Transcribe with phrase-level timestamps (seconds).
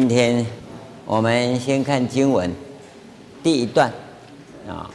[0.00, 0.46] 今天
[1.04, 2.54] 我们先看经文
[3.42, 3.92] 第一段
[4.68, 4.88] 啊，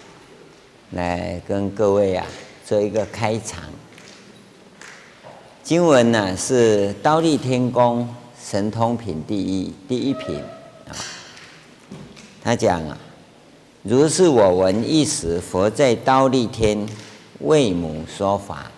[0.91, 2.25] 来跟各位啊
[2.65, 3.65] 做一个开场。
[5.61, 8.07] 经文呢是《忉利天宫
[8.41, 10.37] 神通品》第一第一品
[10.87, 10.95] 啊，
[12.41, 12.97] 他讲啊，
[13.81, 16.87] 如是我闻一时，佛在忉利天
[17.41, 18.71] 为母说法，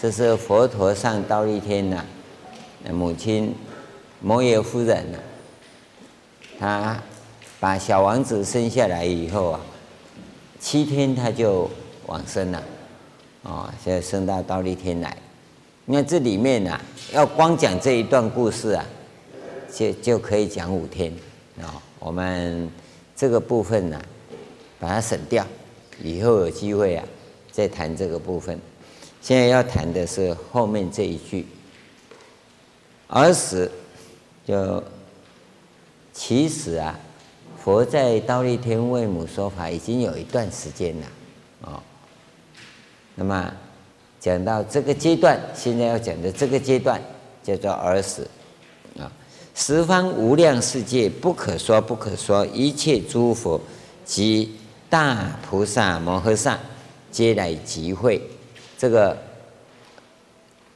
[0.00, 2.04] 这是佛陀上忉利天呐、
[2.92, 3.52] 母亲。
[4.20, 5.18] 摩耶夫人呢，
[6.58, 7.00] 他
[7.60, 9.60] 把小王子生下来以后啊，
[10.58, 11.70] 七天他就
[12.06, 12.62] 往生了，
[13.42, 15.16] 哦，现在升到忉利天来。
[15.84, 16.80] 那这里面呢、啊，
[17.12, 18.84] 要光讲这一段故事啊，
[19.72, 21.12] 就就可以讲五天
[21.60, 21.82] 啊、哦。
[22.00, 22.68] 我们
[23.14, 24.00] 这个部分呢、
[24.80, 25.46] 把它省掉，
[26.02, 27.04] 以后有机会啊
[27.52, 28.58] 再谈这个部分。
[29.20, 31.46] 现在要谈的是后面这一句，
[33.06, 33.70] 儿时。
[34.46, 34.82] 就
[36.20, 36.98] 其实啊，
[37.62, 41.06] 佛在忉利天为母说法已经有一段时间了，
[41.60, 41.80] 哦。
[43.14, 43.54] 那么
[44.18, 47.00] 讲到这个阶段，现在要讲的这个阶段
[47.40, 48.26] 叫做儿时
[48.98, 49.06] 啊。
[49.54, 53.60] 十方无量世界不可说不可说，一切诸佛
[54.04, 54.56] 及
[54.90, 56.58] 大菩萨摩诃萨
[57.12, 58.20] 皆来集会。
[58.76, 59.16] 这个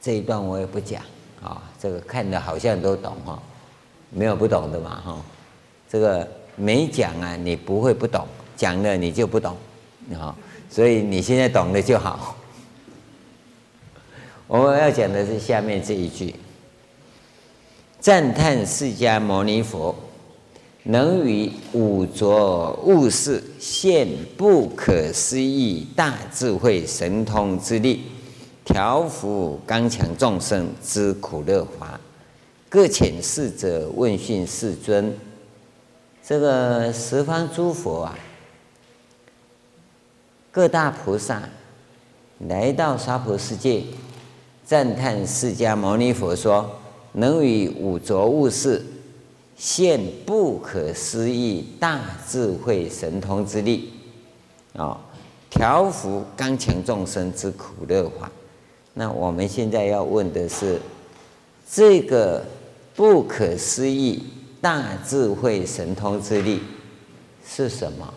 [0.01, 1.01] 这一段我也不讲
[1.43, 3.37] 啊，这个看的好像都懂哈。
[4.15, 5.25] 没有不懂的嘛，哈，
[5.93, 8.23] 这个没讲啊，你不会不懂；
[8.57, 9.55] 讲了你就不懂，
[10.19, 10.35] 啊，
[10.67, 12.35] 所以你现在懂了就好。
[14.47, 16.33] 我们要讲的是下面这一句：
[17.99, 19.95] 赞叹释迦牟尼佛，
[20.81, 28.01] 能于五浊恶世现不可思议大智慧神通之力，
[28.65, 31.99] 调伏刚强众生之苦乐华。
[32.67, 35.15] 各遣使者问讯世尊，
[36.25, 38.17] 这个十方诸佛啊，
[40.51, 41.43] 各大菩萨
[42.47, 43.83] 来到娑婆世界，
[44.63, 46.79] 赞叹释迦牟尼佛说，
[47.11, 48.81] 能与五浊恶世
[49.57, 53.91] 现不可思议大智慧神通之力，
[54.77, 54.97] 啊，
[55.49, 58.31] 调伏刚强众生之苦乐法。
[58.93, 60.79] 那我们现在要问的是
[61.69, 62.43] 这个。
[62.95, 64.21] 不可思议
[64.63, 66.61] 大智慧神通之力
[67.45, 68.13] 是什么？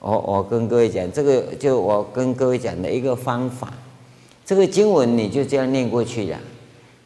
[0.00, 3.72] 我我跟各位讲，这个就我跟各位讲的一个方法。
[4.44, 6.40] 这个经文你就这样念过去呀，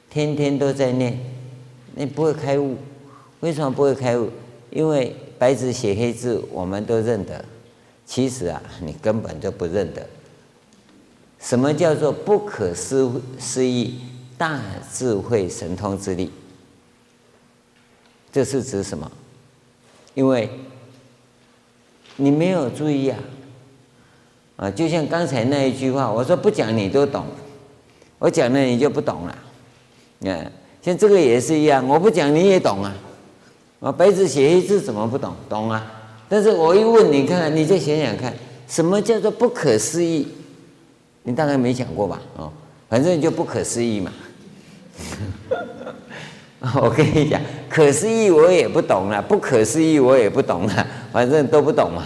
[0.09, 1.19] 天天都在念，
[1.95, 2.75] 你不会开悟。
[3.41, 4.31] 为什么不会开悟？
[4.71, 7.45] 因为白纸写黑字，我们都认得。
[8.07, 10.09] 其实啊，你根本就不认得。
[11.39, 14.01] 什么叫做不可思思议
[14.39, 14.61] 大
[14.95, 16.31] 智慧神通之力？
[18.33, 19.11] 这是指什么？
[20.15, 20.49] 因为
[22.17, 23.19] 你没有注意啊，
[24.57, 27.27] 啊，就像刚才那一句话，我说不讲你都懂，
[28.19, 29.39] 我讲了你就不懂了。
[30.21, 32.95] 嗯，像这个也是一样，我不讲你也懂啊。
[33.81, 35.35] 啊，白纸写黑字怎么不懂？
[35.49, 35.91] 懂啊。
[36.29, 38.35] 但是我一问你看看，你再想想看，
[38.69, 40.29] 什么叫做不可思议？
[41.23, 42.21] 你大概没讲过吧？
[42.37, 42.53] 哦，
[42.89, 44.13] 反正就不可思议嘛。
[46.81, 52.05] 我跟你讲，可思议我也不懂了，不可思议我也不懂了， 反正都不懂嘛。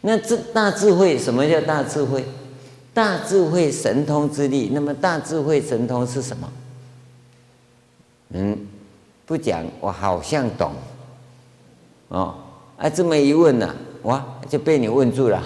[0.00, 2.24] 那这大智慧，什么叫大智慧？
[2.92, 4.70] 大智慧神通之力。
[4.72, 6.52] 那么大智慧神通是什么？
[8.30, 8.66] 嗯，
[9.26, 10.72] 不讲我好像懂。
[12.08, 12.34] 哦，
[12.76, 15.42] 啊，这么一问呢，啊，哇，就被你问住了。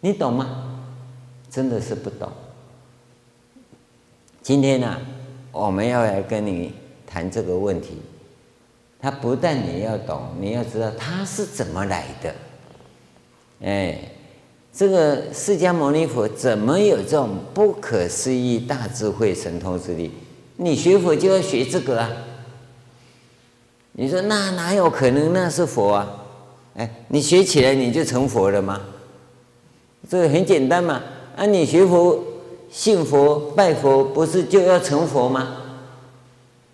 [0.00, 0.64] 你懂吗？
[1.50, 2.30] 真的是不懂。
[4.48, 4.96] 今天呢、
[5.52, 6.72] 我们要来跟你
[7.06, 7.98] 谈这个问题。
[8.98, 12.34] 他不但你要懂，你要知道他是怎么来的。
[13.60, 13.98] 哎，
[14.72, 20.10] 这个释迦牟尼佛怎么有这种不可思议大智慧神通之力？
[20.56, 22.10] 你学佛就要学这个啊。
[23.92, 25.30] 你说那哪有可能？
[25.34, 26.24] 那是佛啊？
[26.76, 28.80] 哎，你学起来你就成佛了吗？
[30.08, 31.02] 这个很简单嘛，
[31.36, 32.24] 啊，你学佛、
[32.70, 35.56] 信佛、拜佛，不是就要成佛吗？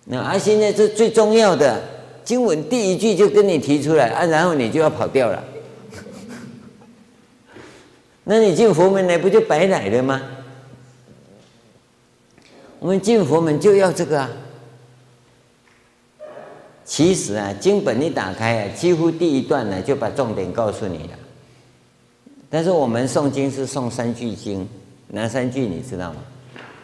[0.07, 1.83] 那啊，现在这最重要的
[2.25, 5.43] 经文第一句就跟你提出来啊，然后你就要跑掉了，
[8.25, 10.21] 那你进佛门来不就白来了吗？
[12.81, 14.31] 我们进佛门就要这个啊。
[16.85, 21.19] 其实啊，经本一打开啊，几乎第一段呢就把重点告诉你了。
[22.51, 24.69] 但是我们诵经是诵三句经，
[25.15, 26.17] 哪三句你知道吗？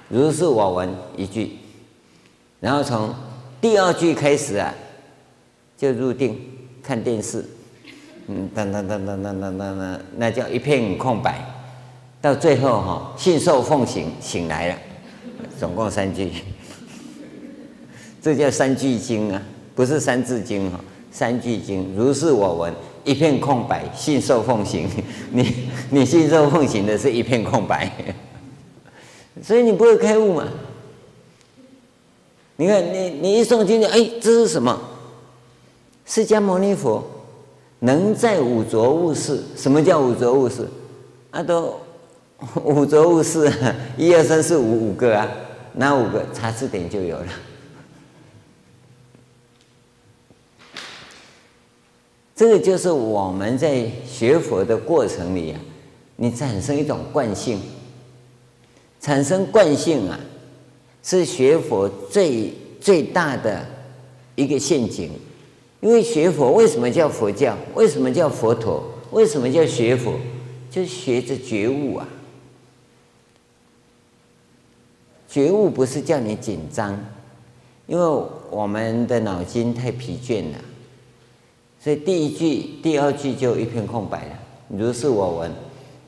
[0.09, 1.59] 如是我闻一句，
[2.61, 3.13] 然后从
[3.61, 4.73] 第二句开始啊，
[5.77, 6.41] 就入定
[6.81, 7.45] 看电视，
[8.29, 11.45] 嗯，当当当当当当当，那叫一片空白，
[12.21, 14.79] 到最后哈，信受奉行醒来了，
[15.59, 16.31] 总共三句，
[18.23, 19.43] 这叫三句经啊，
[19.75, 20.79] 不是三字经哈，
[21.11, 22.73] 三句经，如是我闻。
[23.05, 24.89] 一片空白，信受奉行。
[25.33, 27.91] 你你信受奉行的是一片空白，
[29.43, 30.49] 所以你不会开悟嘛？
[32.57, 34.79] 你看你你一诵经，哎，这是什么？
[36.05, 37.03] 释迦牟尼佛
[37.79, 39.41] 能在五浊恶世。
[39.57, 40.69] 什么叫五浊恶世？
[41.31, 41.81] 啊，都
[42.65, 43.51] 五浊恶世，
[43.97, 45.27] 一二三四五五个啊，
[45.75, 46.23] 哪五个？
[46.35, 47.27] 查字典就有了。
[52.41, 55.61] 这个就是我们在学佛的过程里啊，
[56.17, 57.61] 你产生一种惯性，
[58.99, 60.19] 产生惯性啊，
[61.03, 62.51] 是学佛最
[62.81, 63.67] 最大的
[64.37, 65.11] 一个陷阱。
[65.83, 67.55] 因为学佛为什么叫佛教？
[67.75, 68.83] 为什么叫佛陀？
[69.11, 70.15] 为什么叫学佛？
[70.71, 72.09] 就是学着觉悟啊。
[75.29, 76.99] 觉悟不是叫你紧张，
[77.87, 80.59] 因为我们的脑筋太疲倦了。
[81.83, 84.39] 所以第一句、第二句就一片空白了。
[84.69, 85.51] 如是我闻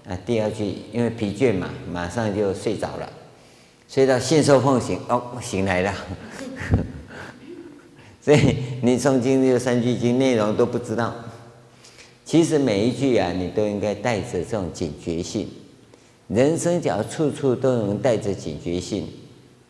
[0.07, 3.11] 啊，第二句因为疲倦嘛，马上就睡着了，
[3.89, 5.95] 睡到信受奉行，哦，醒来了。
[8.21, 11.15] 所以你诵经这三句经内容都不知道。
[12.25, 15.49] 其实每一句啊，你都应该带着这种警觉性。
[16.29, 19.09] 人生只要处处都能带着警觉性，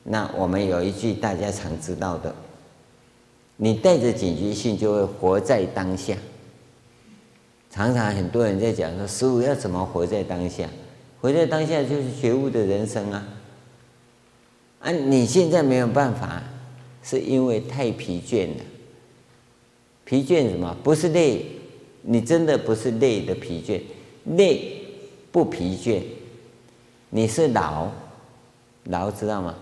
[0.02, 2.34] 那我们有一句大家常知道的。
[3.56, 6.16] 你带着警觉性，就会活在当下。
[7.70, 10.69] 常常很多人在讲说，师父要怎么活在当下？
[11.20, 13.28] 活在当下就是觉悟的人生啊！
[14.81, 16.43] 啊，你现在没有办法，
[17.02, 18.64] 是因为太疲倦了。
[20.04, 20.76] 疲倦什么？
[20.82, 21.46] 不是累，
[22.02, 23.81] 你真的不是累的疲倦，
[24.37, 24.82] 累
[25.31, 26.02] 不疲倦，
[27.10, 27.88] 你是劳，
[28.84, 29.54] 劳知道吗？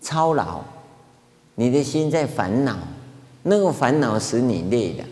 [0.00, 0.62] 操劳，
[1.56, 2.78] 你的心在烦恼。
[3.48, 5.04] 那个烦恼使你累的，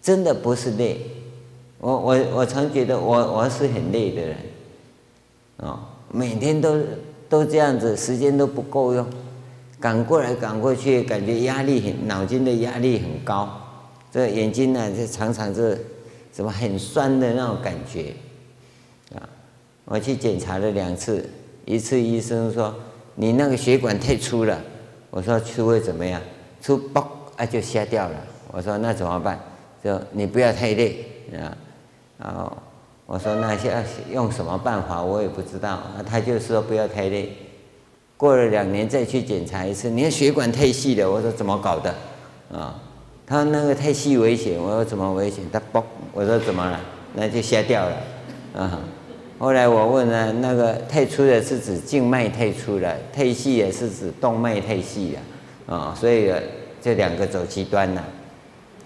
[0.00, 0.98] 真的不是累。
[1.78, 4.36] 我我我常觉得我我是很累的人，
[5.58, 5.80] 哦，
[6.10, 6.78] 每天都
[7.28, 9.06] 都这样子，时间都不够用，
[9.78, 13.46] 赶过来赶过去，感觉压力很，脑筋的压力很高，
[14.10, 15.78] 这眼睛呢就常常是
[16.32, 18.14] 什么很酸的那种感觉，
[19.14, 19.28] 啊，
[19.84, 21.28] 我去检查了两次，
[21.66, 22.74] 一次医生说
[23.14, 24.58] 你那个血管太粗了，
[25.10, 26.18] 我说粗会怎么样？
[26.62, 27.12] 粗爆。
[27.36, 28.14] 啊，就瞎掉了。
[28.50, 29.38] 我说那怎么办？
[29.84, 31.04] 就你不要太累
[31.34, 31.54] 啊。
[32.18, 32.50] 然后
[33.04, 35.02] 我说那要用什么办法？
[35.02, 35.80] 我也不知道。
[36.08, 37.36] 他就说不要太累。
[38.16, 41.10] 过了两年再去检查一次，你看血管太细了。
[41.10, 41.94] 我说怎么搞的？
[42.50, 42.80] 啊，
[43.26, 44.58] 他说那个太细危险。
[44.58, 45.44] 我说怎么危险？
[45.52, 45.82] 他嘣，
[46.14, 46.80] 我说怎么了？
[47.14, 47.96] 那就瞎掉了。
[48.56, 48.80] 啊，
[49.38, 55.14] 后来我问了，那个太粗的是指静脉太粗了，太细也是指动脉太细
[55.68, 55.76] 了。
[55.76, 56.32] 啊，所以。
[56.86, 58.04] 这两个走极端了，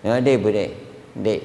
[0.01, 0.71] 你说累不累？
[1.23, 1.43] 累。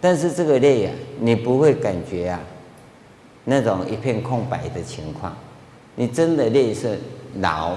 [0.00, 2.40] 但是这个累啊，你不会感觉啊，
[3.44, 5.36] 那种一片空白的情况。
[5.94, 6.98] 你真的累是
[7.34, 7.76] 劳，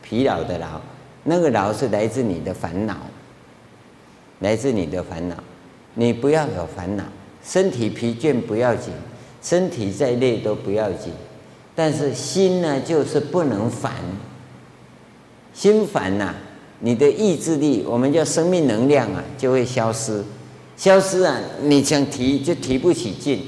[0.00, 0.80] 疲劳的劳，
[1.24, 2.94] 那个劳是来自你的烦恼，
[4.38, 5.34] 来自你的烦恼。
[5.94, 7.02] 你不要有烦恼，
[7.42, 8.92] 身体疲倦不要紧，
[9.42, 11.12] 身体再累都不要紧，
[11.74, 13.92] 但是心呢，就是不能烦。
[15.56, 16.34] 心烦呐、
[16.80, 20.22] 你的意志力，我们叫生命能量啊，就会消失。
[20.76, 23.40] 消失啊，你想提就提不起劲，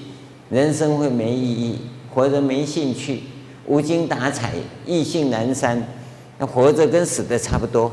[0.48, 1.78] 人生会没意义，
[2.14, 3.24] 活着没兴趣，
[3.66, 4.54] 无精打采，
[4.86, 5.86] 意兴阑珊，
[6.38, 7.92] 那活着跟死的差不多，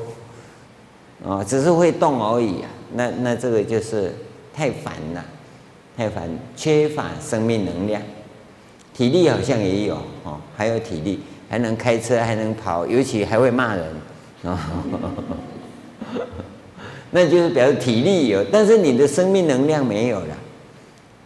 [1.22, 2.70] 啊，只是会动而已啊。
[2.94, 4.16] 那那这个就是
[4.54, 5.26] 太烦了，
[5.98, 8.02] 太烦，缺乏生命能量，
[8.94, 11.20] 体力好像也有哦，还有体力。
[11.50, 13.86] 还能开车，还能跑，尤其还会骂人，
[17.12, 20.36] 那就是表示体力有，但是你的生命能量没有了，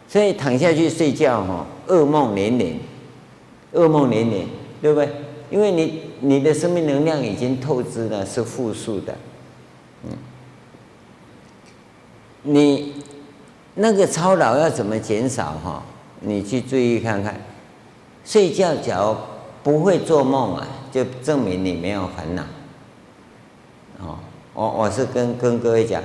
[0.08, 2.78] 所以躺下去睡觉哈，噩梦连连，
[3.74, 4.46] 噩梦连连，
[4.82, 5.10] 对不对？
[5.50, 9.16] 因为你你的生命能量已经透支了，是负数的，
[10.04, 10.12] 嗯，
[12.44, 12.94] 你
[13.74, 15.84] 那个操劳要怎么减少哈？
[16.20, 17.42] 你去注意看看，
[18.24, 19.18] 睡觉脚。
[19.70, 22.44] 不会做梦啊，就证明你没有烦恼。
[24.00, 24.18] 哦，
[24.56, 26.02] 我我是跟跟各位讲，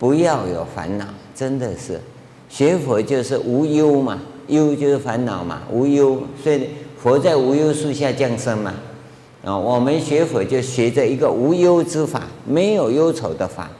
[0.00, 2.00] 不要有烦恼，真的是
[2.48, 6.24] 学佛就是无忧嘛，忧就是烦恼嘛，无忧。
[6.42, 8.74] 所以佛在无忧树下降生嘛，
[9.44, 13.70] 啊，我们学佛就学着一个无忧之法，没有忧愁的法，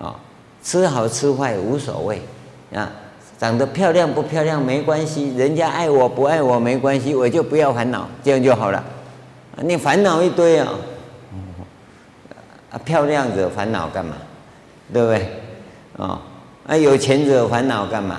[0.00, 0.18] 啊，
[0.64, 2.20] 吃好吃坏无所谓，
[2.74, 2.90] 啊，
[3.44, 8.82] 长得漂亮不漂亮没关系，人家爱我不爱我没关系，我就不要烦恼，这样就好了。
[9.60, 10.72] 你烦恼一堆啊，
[12.70, 14.16] 啊，漂亮惹烦恼干嘛？
[14.90, 15.28] 对不对？
[15.98, 16.22] 啊，
[16.66, 18.18] 啊，有钱惹烦恼干嘛？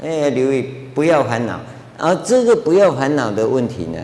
[0.00, 0.62] 哎，留意
[0.94, 1.58] 不要烦恼。
[1.98, 3.98] 而这个不要烦恼的问题呢，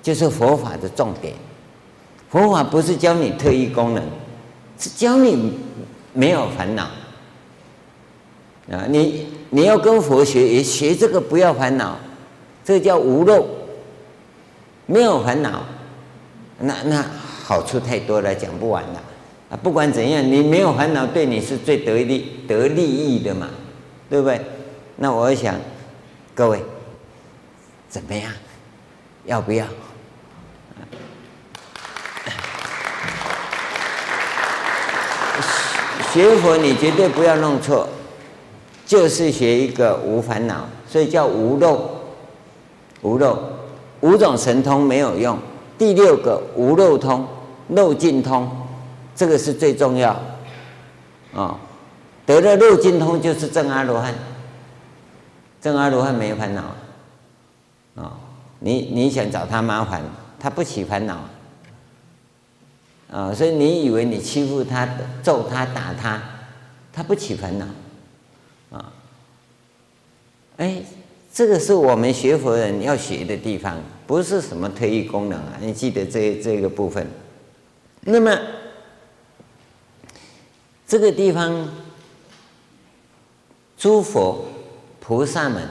[0.00, 1.34] 就是佛法的重点。
[2.30, 4.04] 佛法不是教你特异功能，
[4.78, 5.58] 是教你
[6.12, 6.84] 没有烦恼。
[8.70, 11.98] 啊，你你要跟佛学，也学这个不要烦恼，
[12.64, 13.46] 这叫无漏，
[14.86, 15.62] 没有烦恼。
[16.58, 17.04] 那那
[17.44, 19.02] 好处太多了，讲不完了。
[19.50, 23.50] 啊，不管怎样，你没有烦恼，对你是最得利得利益的嘛，
[24.08, 24.40] 对不对？
[24.96, 25.54] 那我想，
[26.34, 26.58] 各位。
[27.90, 28.32] 怎么样？
[29.26, 29.66] 要不要？
[36.10, 37.86] 学佛你绝对不要弄错，
[38.92, 41.88] 就是学一个无烦恼，所以叫无漏。
[43.00, 43.38] 无漏，
[44.02, 45.38] 五种神通没有用，
[45.78, 47.26] 第六个无漏通、
[47.70, 48.46] 漏尽通，
[49.16, 50.14] 这个是最重要。
[51.34, 51.58] 啊，
[52.26, 54.12] 得了漏尽通就是正阿罗汉，
[55.58, 56.60] 正阿罗汉没烦恼。
[56.60, 56.74] 啊、
[57.94, 58.12] 哦，
[58.58, 60.02] 你你想找他麻烦，
[60.38, 61.16] 他不起烦恼
[63.10, 64.86] 啊、所以你以为你欺负他、
[65.22, 66.20] 揍他、打他，
[66.92, 67.66] 他不起烦恼？
[70.62, 70.80] 哎，
[71.34, 75.58] 这个是我们学佛人要学的地方，不是什么特异功能啊！
[75.60, 77.04] 你记得这这个部分。
[78.02, 78.38] 那么
[80.86, 81.68] 这个地方，
[83.76, 84.44] 诸佛
[85.00, 85.68] 菩萨们。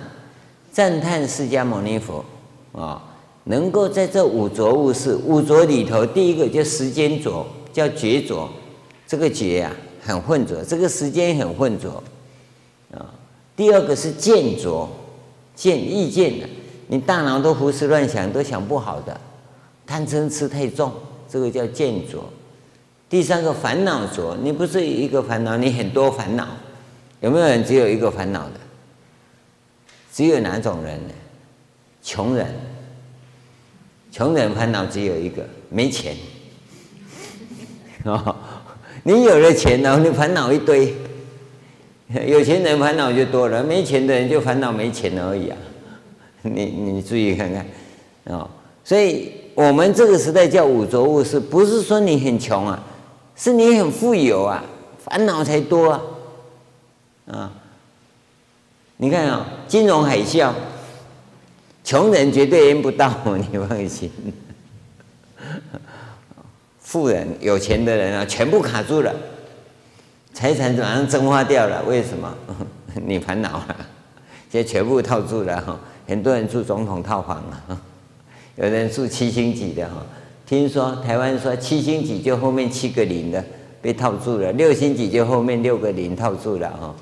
[0.74, 2.24] 赞叹释迦牟尼佛
[2.72, 3.04] 啊，
[3.44, 8.50] 能够在这五浊物事，五浊里头，第一个叫时间浊，叫觉浊，
[9.06, 12.02] 这个觉呀很混浊，这个时间很混浊
[12.94, 13.14] 啊。
[13.62, 14.90] 第二个是见浊，
[15.54, 16.50] 见意见的，
[16.88, 19.22] 你大脑都胡思乱想，都想不好的，
[19.86, 20.92] 贪嗔痴太重，
[21.30, 22.28] 这个叫见浊。
[23.08, 26.48] 第三个烦恼浊，你不是一个烦恼，你很多烦恼，
[27.20, 28.54] 有没有人只有一个烦恼的？
[30.12, 31.14] 只有哪种人呢？
[32.02, 32.48] 穷人，
[34.12, 36.16] 穷人烦恼只有一个，没钱。
[38.06, 38.36] 哦，
[39.04, 40.96] 你有了钱然后，你烦恼一堆。
[42.28, 45.58] 有钱人烦恼就多了，没钱的人就烦恼没钱而已啊。
[46.44, 47.66] 你你注意看看，
[48.26, 48.50] 哦，
[48.84, 52.84] 所以我们这个时代叫五浊物是，不是说你很穷啊，
[53.36, 54.64] 是你很富有啊，
[55.04, 56.02] 烦恼才多啊，
[57.28, 57.54] 啊。
[58.98, 60.52] 你看啊、哦，金融海啸，
[61.84, 63.12] 穷人绝对淹不到，
[63.52, 64.12] 你放心。
[66.80, 69.16] 富人、有钱的人啊，全部卡住了，
[70.34, 71.84] 财产马上蒸发掉了。
[71.84, 72.34] 为什么？
[73.06, 73.76] 你烦恼了，
[74.50, 75.80] 现在全部套住了哈。
[76.08, 77.82] 很多人住总统套房了，
[78.56, 80.06] 有人住七星级的哈。
[80.46, 83.44] 听说台湾说七星级就后面七个零的
[83.82, 86.94] 被套住了，六星级就后面六个零套住了哈。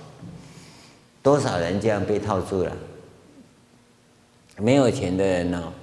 [1.24, 2.72] 多少人这样被套住了？
[4.58, 5.74] 没有钱的人呢、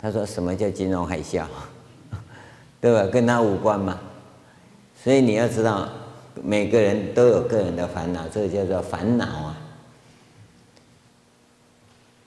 [0.00, 1.44] 他说：“什么叫金融海啸？
[2.80, 3.04] 对吧？
[3.10, 3.98] 跟他无关嘛。
[5.02, 5.88] 所以你要知道，
[6.42, 9.58] 每个人都有个人的烦恼，这个叫做烦恼啊。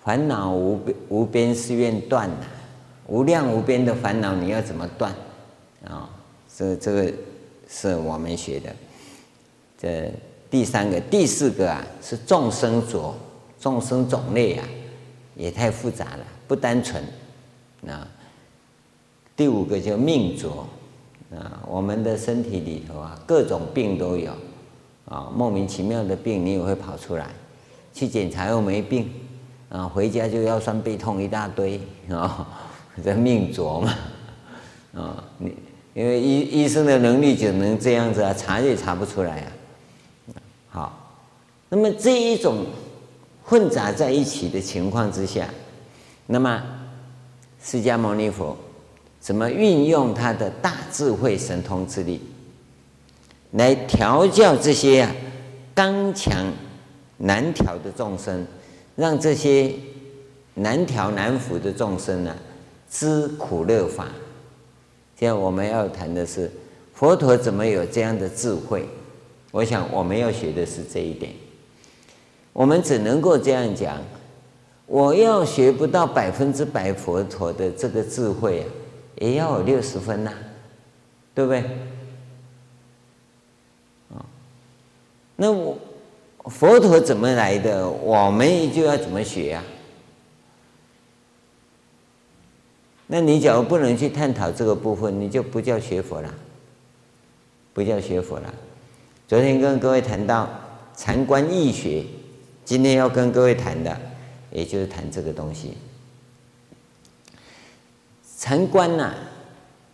[0.03, 2.46] 烦恼无边无边誓愿断呐，
[3.08, 5.13] 无量无边的烦恼，你要怎么断？
[5.86, 6.10] 啊、
[6.56, 7.13] 这这个
[7.68, 8.75] 是我们学的，
[9.77, 10.12] 这。”
[10.51, 13.15] 第三个、第四个啊，是众生浊，
[13.58, 14.68] 众生种类啊，
[15.34, 17.01] 也太复杂了，不单纯
[17.88, 18.06] 啊。
[19.34, 20.68] 第五个叫命浊
[21.35, 24.31] 啊，我们的身体里头啊，各种病都有
[25.05, 27.29] 啊，莫名其妙的病你也会跑出来，
[27.93, 29.09] 去检查又没病
[29.69, 32.47] 啊，回家就腰酸背痛一大堆啊，
[33.03, 33.93] 这命浊嘛
[34.93, 35.55] 啊，你
[35.93, 39.51] 因为医医生的能力只能这样子啊，查也查不出来啊。
[40.69, 41.17] 好，
[41.69, 42.65] 那么这一种
[43.43, 45.47] 混杂在一起的情况之下，
[46.27, 46.61] 那么
[47.61, 48.57] 释迦牟尼佛
[49.21, 52.19] 怎么运用他的大智慧神通之力，
[53.51, 55.15] 来调教这些啊
[55.75, 56.51] 刚强
[57.17, 58.45] 难调的众生，
[58.95, 59.71] 让这些
[60.55, 62.35] 难调难服的众生呢
[62.89, 64.07] 知苦乐法？
[65.15, 66.51] 现在我们要谈的是
[66.95, 68.87] 佛陀怎么有这样的智慧？
[69.51, 71.31] 我想我们要学的是这一点，
[72.53, 74.01] 我们只能够这样讲：
[74.87, 78.65] 我要学不到百分之百佛陀的这个智慧啊，
[79.21, 80.37] 也要有六十分呐、啊，
[81.35, 81.59] 对不对？
[84.15, 84.25] 啊，
[85.35, 85.77] 那我
[86.45, 87.87] 佛陀怎么来的？
[87.87, 89.69] 我们就要怎么学呀、啊？
[93.05, 96.33] 那你假如不能去探讨这个部分，你就不叫学佛了，
[97.73, 98.51] 不叫学佛了。
[99.27, 100.49] 昨天跟各位谈到
[100.95, 102.03] 禅观易学，
[102.65, 103.95] 今天要跟各位谈的，
[104.49, 105.77] 也就是谈这个东西。
[108.41, 109.13] 禅观呐、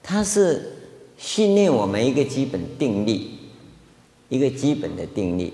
[0.02, 0.72] 它是
[1.18, 3.38] 训练我们一个基本定力，
[4.30, 5.54] 一个基本的定力。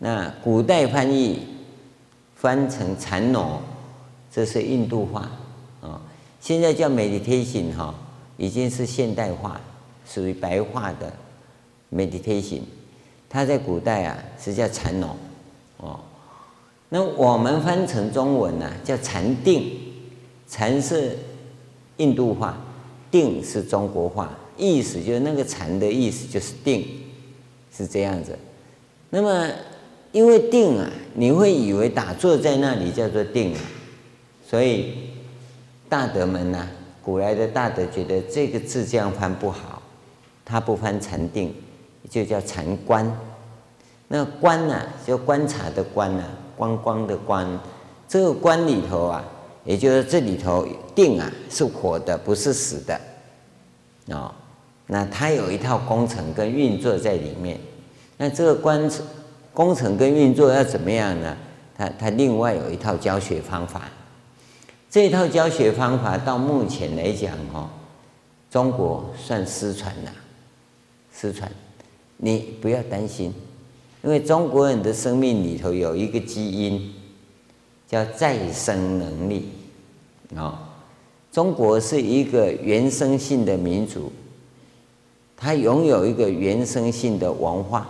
[0.00, 1.38] 那古代翻译
[2.34, 3.62] 翻成禅挪，
[4.28, 5.30] 这是印度话
[5.80, 6.02] 啊。
[6.40, 7.94] 现在叫 meditation 哈，
[8.36, 9.60] 已经是现代化，
[10.04, 11.12] 属于白话的
[11.94, 12.62] meditation。
[13.28, 15.16] 它在古代啊是叫禅挪
[15.76, 16.00] 哦，
[16.88, 19.78] 那我们翻成中文呢、叫禅定，
[20.48, 21.16] 禅是
[21.98, 22.56] 印度话，
[23.10, 26.86] 定是中国话，意思就是那个禅的意思就是定，
[27.74, 28.38] 是这样子。
[29.10, 29.48] 那么
[30.12, 33.60] 因为定啊，你会以为打坐在那里叫做定啊，
[34.48, 34.92] 所以
[35.88, 36.68] 大德们呢、
[37.02, 39.82] 古来的大德觉得这个字这样翻不好，
[40.44, 41.54] 他不翻禅定。
[42.08, 43.04] 就叫禅观，
[44.06, 47.44] 那观呢、啊，就观察的观呢、啊，观光的观。
[48.06, 49.24] 这个观里头啊，
[49.66, 52.98] 也就是这里头定啊，是活的，不是死的。
[54.08, 54.32] 哦，
[54.86, 57.58] 那它有一套工程跟运作在里面。
[58.16, 59.04] 那这个工程
[59.52, 61.36] 工程跟运作要怎么样呢？
[61.76, 63.90] 它它另外有一套教学方法。
[64.88, 67.68] 这一套教学方法到目前来讲，哦，
[68.50, 70.12] 中国算失传了，
[71.12, 71.50] 失传。
[72.18, 73.34] 你不要担心，
[74.02, 76.94] 因为中国人的生命里头有一个基因，
[77.86, 79.50] 叫再生能力。
[80.34, 80.68] 啊，
[81.30, 84.10] 中国是一个原生性的民族，
[85.36, 87.86] 它拥有一个原生性的文化，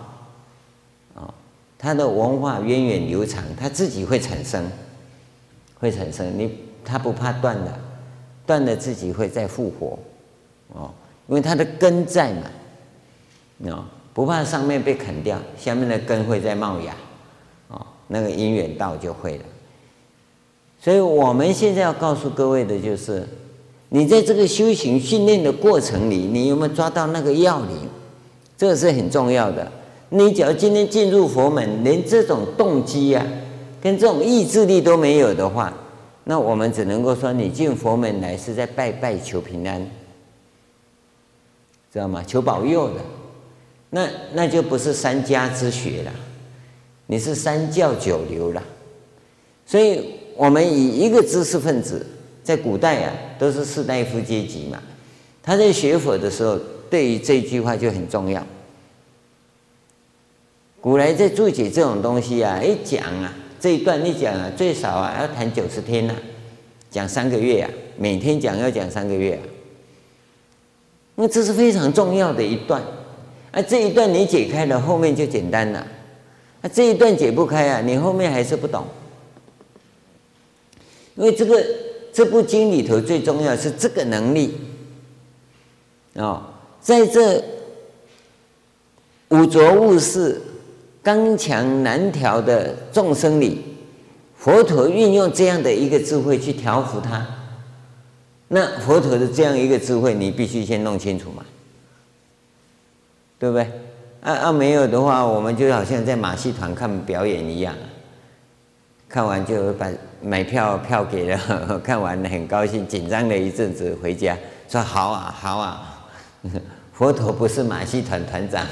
[1.14, 1.32] 啊，
[1.78, 4.70] 它的文化源远流长，它自己会产生，
[5.78, 6.38] 会产生。
[6.38, 7.78] 你它不怕断的，
[8.46, 9.98] 断了自己会再复活，
[10.74, 10.90] 哦，
[11.28, 13.88] 因为它的根在嘛，啊。
[14.16, 16.96] 不怕上面被砍掉，下面的根会再冒芽，
[17.68, 19.44] 哦，那个因缘到就会了。
[20.86, 23.26] 所以我们现在要告诉各位的就是，
[23.88, 27.88] 你在这个修行训练的过程里，你有没有抓到那个要领？
[28.56, 29.68] 这个是很重要的。
[30.10, 33.26] 你只要今天进入佛门，连这种动机呀、啊，
[33.82, 35.76] 跟这种意志力都没有的话，
[36.22, 39.84] 那我们只能够说，你进佛门来是在拜拜求平安，
[41.92, 42.22] 知道吗？
[42.24, 43.00] 求保佑的。
[43.90, 46.12] 那那就不是三家之学了，
[47.08, 48.62] 你是三教九流了。
[49.66, 52.04] 所以，我们以一个知识分子，
[52.44, 54.80] 在古代啊，都是士大夫阶级嘛。
[55.42, 56.58] 他在学佛的时候，
[56.90, 58.46] 对于这句话就很重要。
[60.80, 66.20] 古来在注解这种东西啊，一讲啊，这一段一讲啊，最少啊要谈九十天呐、啊，
[66.90, 69.42] 讲三个月啊，每天讲要讲三个月啊。
[71.14, 72.82] 那这是非常重要的一段。
[73.52, 75.86] 啊、这一段你解开了，后面就简单了。
[76.60, 78.84] 那、啊、这一段解不开啊，你后面还是不懂。
[81.16, 81.64] 因为这个
[82.12, 84.54] 这部经里头最重要是这个能力
[86.14, 86.42] 啊、哦，
[86.80, 87.42] 在这
[89.28, 90.40] 五浊恶世、
[91.02, 93.60] 刚强难调的众生里，
[94.36, 97.26] 佛陀运用这样的一个智慧去调伏他。
[98.48, 101.44] 那佛陀的这样一个智慧，你必须先弄清楚嘛。
[103.38, 103.70] 对不对？
[104.22, 107.74] 啊啊，没有的话，我们就好像在马戏团看表演一样，
[109.08, 109.88] 看完就把
[110.20, 114.36] 买票票给了， 看完很高兴，紧张了一阵子回家，
[114.68, 115.92] 说好啊好啊。
[116.92, 118.66] 佛陀不是马戏团团长，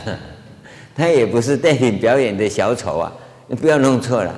[0.95, 3.13] 他也不是带领表演的小丑啊，
[3.47, 4.35] 你不要弄错了，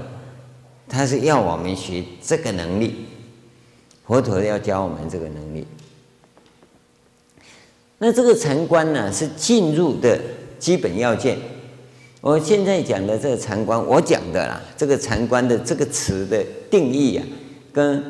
[0.88, 3.06] 他是要我们学这个能力，
[4.06, 5.66] 佛陀要教我们这个能力。
[7.98, 10.20] 那这个禅观呢，是进入的
[10.58, 11.38] 基本要件。
[12.26, 17.24] 我现在讲的这个禅观，我讲的啦，这个禅观的这个词的定义啊，
[17.72, 18.02] 跟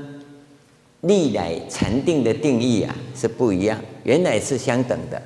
[1.02, 3.78] 历来禅定的定义啊是不一样。
[4.04, 5.20] 原来是相等的，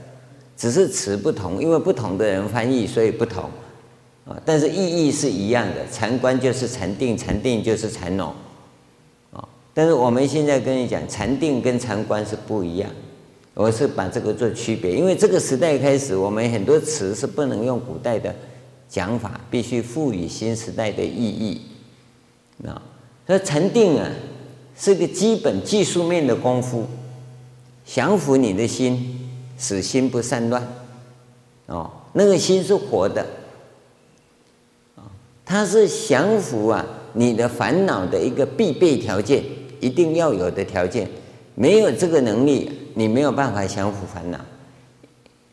[0.57, 3.45] 只是词不同，因为不同的人翻译，所以不同
[4.25, 4.37] 啊。
[4.45, 8.35] 但是意义是一样的，禅观就是禅定，禅定就是禅农
[9.33, 9.49] 啊。
[9.73, 12.91] 但是我们现在跟你讲，禅定跟禅观是不一样。
[13.55, 18.35] 我是把这个做区别，因为这个时代开始，我们很多词是不能用古代的
[18.91, 21.63] 讲法，必须赋予新时代的意义。
[22.57, 22.83] 那
[23.27, 24.11] 所以禅定啊，
[24.77, 26.85] 是个基本技术面的功夫，
[27.87, 30.67] 降伏你的心，使心不散乱。
[31.67, 33.25] 哦，那个心是活的，
[34.97, 35.07] 啊，
[35.45, 39.45] 它是降服啊你的烦恼的一个必备条件，
[39.79, 41.09] 一定要有的条件。
[41.55, 44.41] 没有这个能力，你没有办法降服烦恼，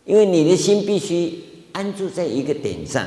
[0.06, 1.38] 因为你的心必须
[1.73, 3.06] 安住在一个点上。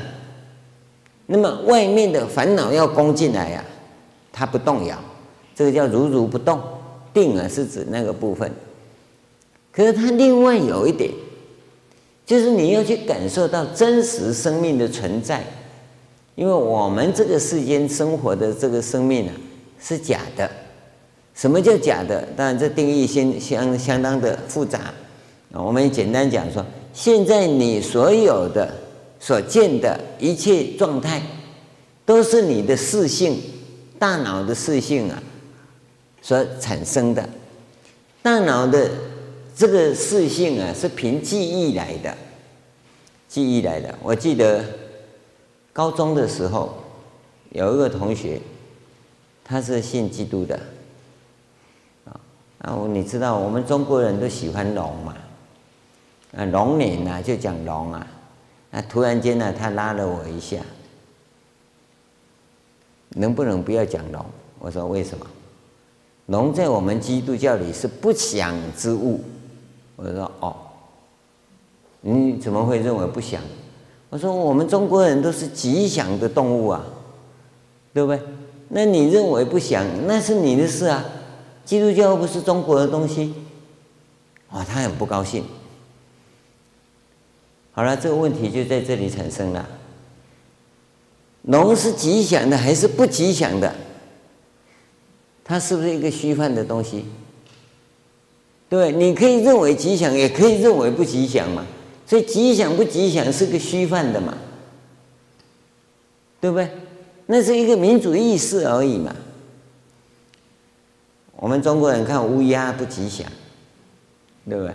[1.33, 3.71] 那么外面的烦恼要攻进来呀、啊，
[4.33, 4.97] 它不动摇，
[5.55, 6.59] 这个叫如如不动。
[7.13, 8.51] 定啊是指那个部分。
[9.71, 11.09] 可是它另外有一点，
[12.25, 15.41] 就是你要去感受到真实生命的存在，
[16.35, 19.33] 因为我们这个世间生活的这个生命啊
[19.79, 20.51] 是假的。
[21.33, 22.27] 什么叫假的？
[22.35, 24.93] 当然这定义先相相当的复杂。
[25.53, 28.69] 我们简单讲说，现在你所有的。
[29.21, 31.21] 所见的一切状态，
[32.07, 33.39] 都是你的视性、
[33.99, 35.21] 大脑的视性啊
[36.23, 37.29] 所产生的。
[38.23, 38.89] 大脑的
[39.55, 42.17] 这个视性啊，是凭记忆来的，
[43.27, 43.95] 记忆来的。
[44.01, 44.65] 我记得
[45.71, 46.75] 高中的时候，
[47.51, 48.41] 有一个同学，
[49.43, 50.59] 他是信基督的
[52.05, 52.19] 啊。
[52.57, 55.15] 然后你知道，我们中国人都喜欢龙嘛，
[56.35, 58.07] 啊，龙年啊就讲龙啊。
[58.71, 60.57] 那突然间呢，他拉了我一下，
[63.09, 64.25] 能不能不要讲龙？
[64.59, 65.27] 我说为什么？
[66.27, 69.21] 龙在我们基督教里是不祥之物。
[69.97, 70.55] 我说哦，
[71.99, 73.41] 你怎么会认为不祥？
[74.09, 76.85] 我说我们中国人都是吉祥的动物啊，
[77.93, 78.21] 对不对？
[78.69, 81.03] 那你认为不祥，那是你的事啊。
[81.65, 83.33] 基督教不是中国的东西，
[84.49, 85.43] 啊，他很不高兴。
[87.71, 89.67] 好了，这个问题就在这里产生了。
[91.43, 93.73] 龙是吉祥的还是不吉祥的？
[95.43, 97.05] 它是不是一个虚幻的东西？
[98.69, 101.65] 对，你可以认为吉祥，也可以认为不吉祥嘛。
[102.05, 104.37] 所以吉祥不吉祥是个虚幻的嘛，
[106.39, 106.69] 对不对？
[107.25, 109.15] 那是一个民主意识而已嘛。
[111.37, 113.25] 我们中国人看乌鸦不吉祥，
[114.47, 114.73] 对不对？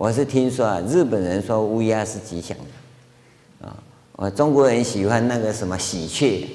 [0.00, 3.76] 我是听说啊，日本人说乌鸦是吉祥的，啊，
[4.12, 6.48] 我中国人喜欢那个什么喜鹊，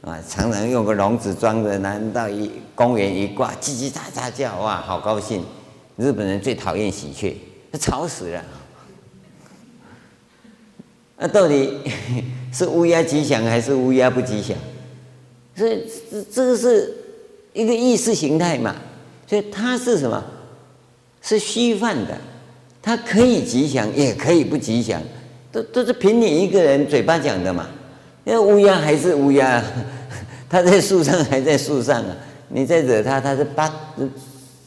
[0.00, 5.44] 啊，常常用个笼子装着，拿到一公园一挂，叽叽喳喳叫，哇，好高兴。
[5.96, 7.36] 日本人最讨厌喜鹊，
[7.78, 8.42] 吵死了。
[11.20, 11.78] 那到底
[12.50, 14.56] 是乌鸦吉祥还是乌鸦不吉祥？
[15.54, 16.94] 所以这这个是
[17.52, 18.74] 一个意识形态嘛，
[19.26, 20.24] 所以它是什么？
[21.20, 22.16] 是虚幻的。
[22.86, 25.02] 它可以吉祥，也可以不吉祥，
[25.50, 27.66] 都都是凭你一个人嘴巴讲的嘛。
[28.24, 29.60] 因为乌鸦还是乌鸦，
[30.48, 32.16] 它在树上还在树上啊。
[32.48, 33.68] 你再惹它，它是把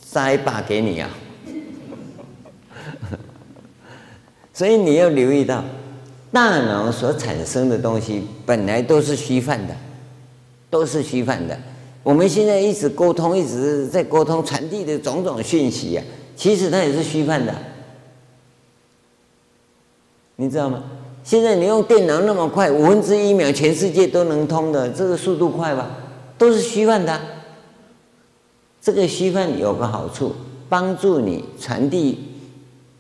[0.05, 1.09] 撒一把给你啊。
[4.53, 5.63] 所以你要留意到，
[6.29, 9.73] 大脑所产生的东西本来都是虚幻的，
[10.69, 11.57] 都是虚幻的。
[12.03, 16.03] 我们现在一直沟通，一直在沟通传递的种种讯息啊，
[16.35, 17.55] 其实它也是虚幻的。
[20.41, 20.81] 你知道吗？
[21.21, 25.91] 现在你用电脑那么快，五分之一秒，全世界都能通的，这个速度快吧？
[26.37, 27.19] 都是虚幻的。
[28.81, 30.33] 这个虚幻有个好处，
[30.69, 32.17] 帮助你传递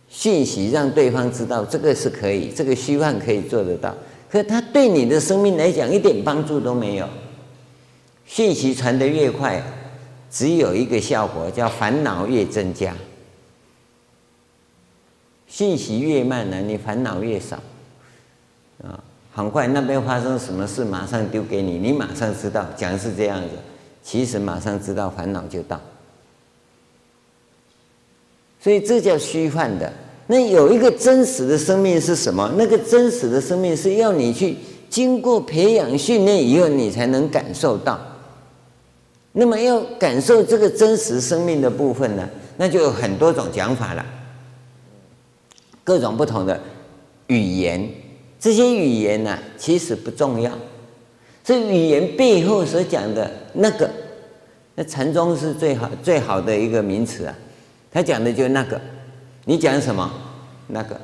[0.09, 3.95] 讯息，让对方知道这个是可以，这个虚幻可以做得到。
[4.29, 7.07] 可它对你的生命来讲一点帮助都没有。
[8.25, 9.63] 讯息传得越快，
[10.29, 12.93] 只有一个效果，叫烦恼越增加。
[15.59, 17.57] 信息越慢呢，你烦恼越少，
[18.81, 18.97] 啊，
[19.35, 23.49] 很快那边发生什么事，马上丢给你，你马上知道，讲是这样子，
[24.01, 25.77] 其实马上知道烦恼就到，
[28.61, 29.91] 所以这叫虚幻的。
[30.27, 32.49] 那有一个真实的生命是什么？
[32.55, 34.55] 那个真实的生命是要你去
[34.89, 37.99] 经过培养训练以后，你才能感受到。
[39.33, 44.05] 那么要感受这个真实生命的部分呢，那就有很多种讲法了。
[45.89, 46.61] 各种不同的
[47.25, 47.89] 语言，
[48.39, 50.51] 这些语言呢、其实不重要。
[51.43, 53.89] 这语言背后所讲的那个，
[54.75, 57.35] 那禅宗是最好最好的一个名词啊。
[57.91, 58.79] 他讲的就是那个，
[59.45, 60.07] 你讲什么？
[60.67, 61.01] 那个，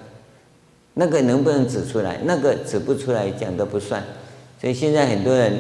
[0.94, 2.20] 那个能不能指出来？
[2.24, 4.04] 那个指不出来，讲都不算。
[4.62, 5.52] 所以现在很多人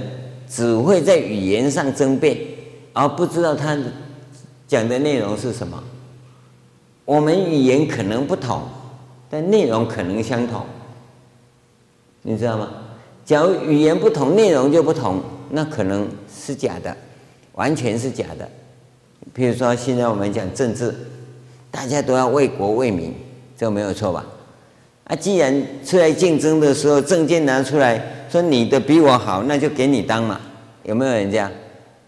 [0.47, 2.37] 只会在语言上争辩，
[2.93, 3.75] 而不知道他
[4.67, 5.83] 讲的内容是什么。
[7.05, 8.61] 我们语言可能不同。
[9.29, 10.61] 但内容可能相同，
[12.21, 12.69] 你知道吗？
[13.25, 16.95] 假如语言不同，内容就不同，那可能是假的，
[17.53, 18.47] 完全是假的。
[19.35, 20.93] 譬如说，现在我们讲政治，
[21.71, 23.13] 大家都要为国为民，
[23.57, 24.25] 这没有错吧？
[25.05, 30.39] 啊，既然出来竞争的时候，证件拿出来说你的比我好，那就给你当嘛，
[30.83, 31.51] 有没有人这样？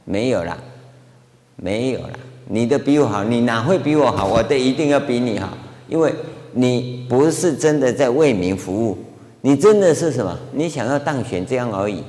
[0.05, 0.57] 没有啦，
[1.55, 2.13] 没有啦，
[2.47, 4.25] 你的比我好，你哪会比我好？
[4.25, 5.49] 我的一定要比你好，
[5.87, 6.13] 因为
[6.57, 8.97] 你不是真的在为民服务，
[9.41, 10.37] 你真的是什么？
[10.51, 12.03] 你想要当选这样而已，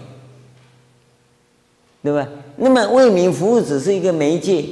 [2.03, 2.27] 对吧？
[2.57, 4.65] 那么为民服务只是一个媒介，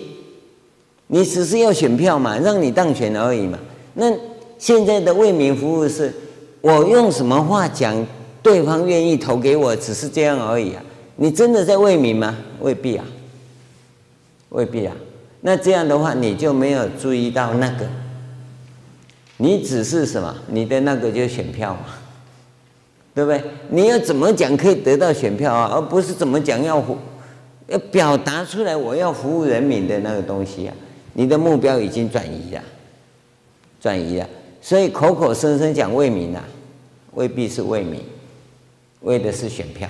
[1.09, 3.59] 你只是要选票嘛，让你当选而已嘛，
[3.95, 4.13] 那。
[4.59, 6.11] 现在的为民服务是，
[6.63, 7.95] 我用什么话讲，
[8.43, 10.83] 对方愿意投给我，只是这样而已啊！
[11.17, 12.35] 你真的在为民吗？
[12.61, 13.05] 未必啊，
[14.49, 14.97] 未必啊。
[15.43, 17.87] 那这样的话，你就没有注意到那个，
[19.39, 20.35] 你只是什么？
[20.49, 21.87] 你的那个就是选票嘛，
[23.15, 23.43] 对不对？
[23.69, 25.71] 你要怎么讲可以得到选票啊？
[25.75, 26.83] 而不是怎么讲要
[27.69, 30.75] 要表达出来我要服务人民的那个东西啊！
[31.13, 32.63] 你的目标已经转移了，
[33.81, 34.29] 转移了。
[34.63, 36.43] 所以口口声声讲为民呐，
[37.15, 38.01] 未必是为民，
[39.01, 39.89] 为的是选票。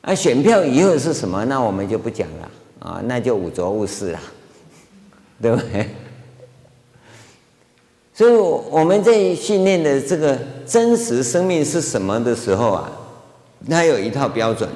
[0.00, 1.44] 而选票以后是什么？
[1.46, 4.20] 那我们就不讲了啊，那就五浊恶世了，
[5.40, 5.88] 对不对？
[8.16, 12.90] 所以我们在训练的这个真实生命是什么的时候啊，
[13.68, 14.66] 它有一套标准。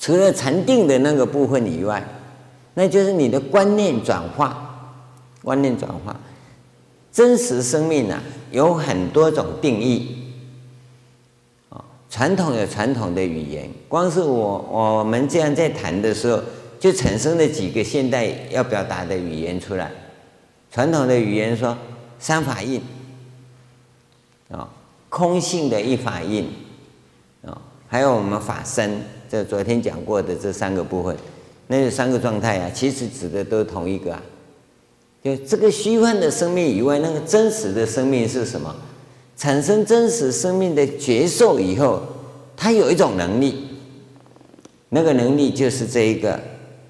[0.00, 2.04] 除了禅定的那个部分以外，
[2.74, 4.92] 那就是你的观念转化，
[5.44, 6.18] 观念转化。
[7.12, 10.32] 真实生命啊，有很多种定义。
[11.68, 16.42] 啊，传统有传统的语言，光是我我们这样在谈的时候，
[16.80, 19.88] 就产生了几个现代要表达的语言出来。
[20.70, 21.76] 传统的语言说
[22.18, 22.80] 三法印，
[24.50, 24.68] 啊，
[25.08, 26.48] 空性的一法印，
[27.44, 27.56] 啊，
[27.88, 31.16] 还有我们法身，这昨天讲过的这三个部分，
[31.66, 34.22] 那三个状态啊，其实指的都是同一个啊。
[35.22, 38.74] 就这个虚幻的生命以外，那个真实的生命是什么？
[39.36, 42.00] 产生真实生命的觉受以后，
[42.56, 43.68] 它有一种能力，
[44.90, 46.40] 那个能力就是这一个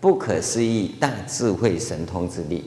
[0.00, 2.64] 不可思议大智慧神通之力。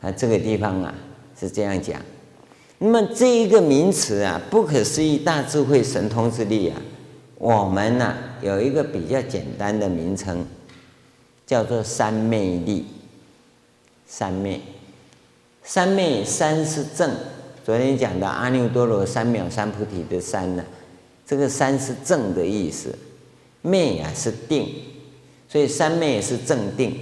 [0.00, 0.94] 它这个地方啊
[1.38, 2.00] 是这样讲。
[2.78, 6.80] 那么这一个名词啊，不可思议大智慧神通之力啊，
[7.36, 10.46] 我们呢、有一个比较简单的名称，
[11.44, 12.86] 叫做三昧力。
[14.06, 14.60] 三昧，
[15.62, 17.10] 三昧三是正。
[17.62, 20.64] 昨天讲的阿耨多罗三藐三菩提的三呢，
[21.26, 22.96] 这个三是正的意思，
[23.60, 24.66] 昧啊是定，
[25.46, 26.96] 所以三昧是正定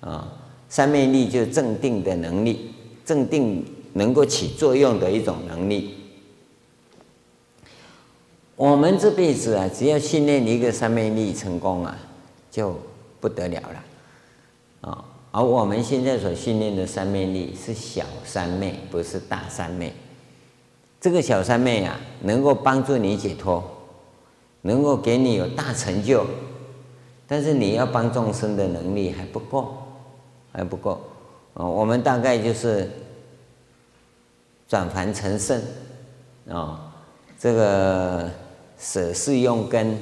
[0.00, 0.43] 啊。
[0.74, 2.72] 三昧力就是正定的能力，
[3.04, 5.94] 正定能够起作用的一种能力。
[8.56, 11.96] 我们这辈子啊，只要训练一个三昧力成功啊，
[12.50, 12.76] 就
[13.20, 13.84] 不得了了
[14.80, 15.04] 啊。
[15.30, 19.92] 而我们现在所训练的三昧力是小三昧，不是大三昧。
[21.00, 23.62] 这个小三昧啊，能够帮助你解脱，
[24.62, 26.26] 能够给你有大成就，
[27.28, 29.76] 但是你要帮众生的能力还不够，
[30.54, 30.98] 还不够。
[31.52, 32.88] 啊，我们大概就是
[34.66, 35.60] 转凡成圣
[36.48, 36.90] 啊，
[37.38, 38.30] 这个
[38.78, 39.98] 舍事用根，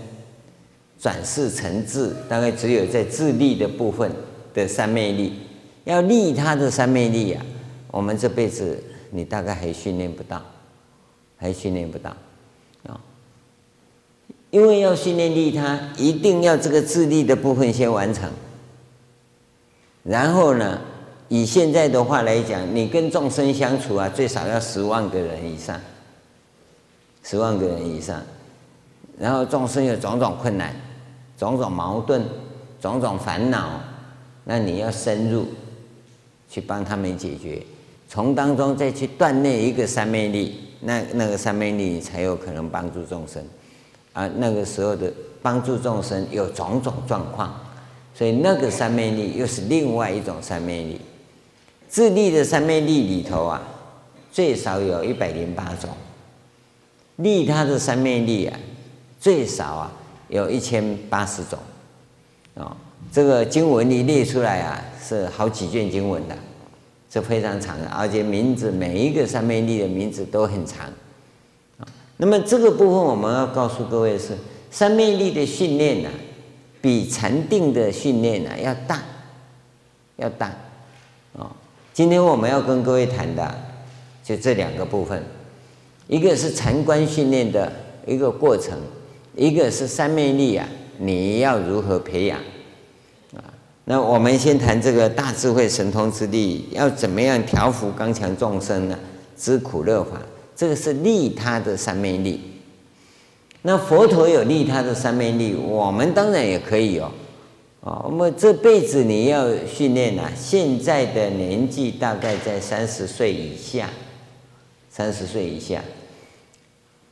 [1.00, 4.08] 转世成智，大概只有在自利的部分。
[4.54, 5.32] 的三昧力，
[5.84, 7.42] 要利他的三昧力啊，
[7.90, 10.42] 我们这辈子你大概还训练不到，
[11.38, 12.14] 还训练不到
[12.86, 13.00] 啊，
[14.50, 18.30] 因为要训练利他，一定要这个自利的部分先完成，
[20.02, 20.80] 然后呢，
[21.28, 25.80] 以现在的话来讲，你跟众生相处啊，最少要十万个人以上，
[27.22, 28.20] 十万个人以上，
[29.18, 30.74] 然后众生有种种困难，
[31.38, 32.22] 种种矛盾，
[32.80, 33.80] 种种烦恼。
[34.44, 35.46] 那你要深入
[36.48, 37.64] 去帮他们解决，
[38.08, 43.40] 从当中再去锻炼一个三昧力，那那个三昧力才有可能帮助众生，
[44.12, 47.54] 啊，那个时候的帮助众生有种种状况，
[48.14, 51.00] 所以那个三昧力又是另外一种三昧力。
[51.88, 53.62] 自利的三昧力里头啊，
[54.32, 55.90] 最少有一百零八种，
[57.16, 58.58] 利他的三昧力啊，
[59.20, 59.92] 最少啊
[60.28, 61.58] 有一千八十种，
[62.54, 62.76] 啊。
[63.10, 66.34] 这个经文里列出来啊，是好几卷经文的，
[67.12, 70.88] 是非常长的，而且名字每一个三昧力的名字都很长。
[72.16, 74.38] 那么这个部分我们要告诉各位是，
[74.70, 76.08] 三昧力的训练呢，
[76.82, 79.00] 比禅定的训练呢要大，
[80.16, 80.52] 要大。
[81.34, 81.50] 哦，
[81.94, 83.54] 今天我们要跟各位谈的
[84.22, 85.22] 就这两个部分，
[86.08, 87.72] 一个是禅观训练的
[88.06, 88.78] 一个过程，
[89.34, 90.68] 一个是三昧力啊，
[90.98, 92.38] 你要如何培养？
[93.34, 93.40] 啊，
[93.84, 98.98] 那我们先谈这个大智慧神通之力，要怎么样调伏刚强众生呢？
[99.34, 100.20] 知苦乐法，
[100.54, 102.51] 这个是利他的三昧力。
[103.62, 107.10] 那佛陀有利他的三昧力，我们当然也可以哦。
[107.82, 113.88] 啊，我们这辈子你要训练啊，现在的年纪大概在三十岁以下，
[114.90, 115.82] 三十岁以下，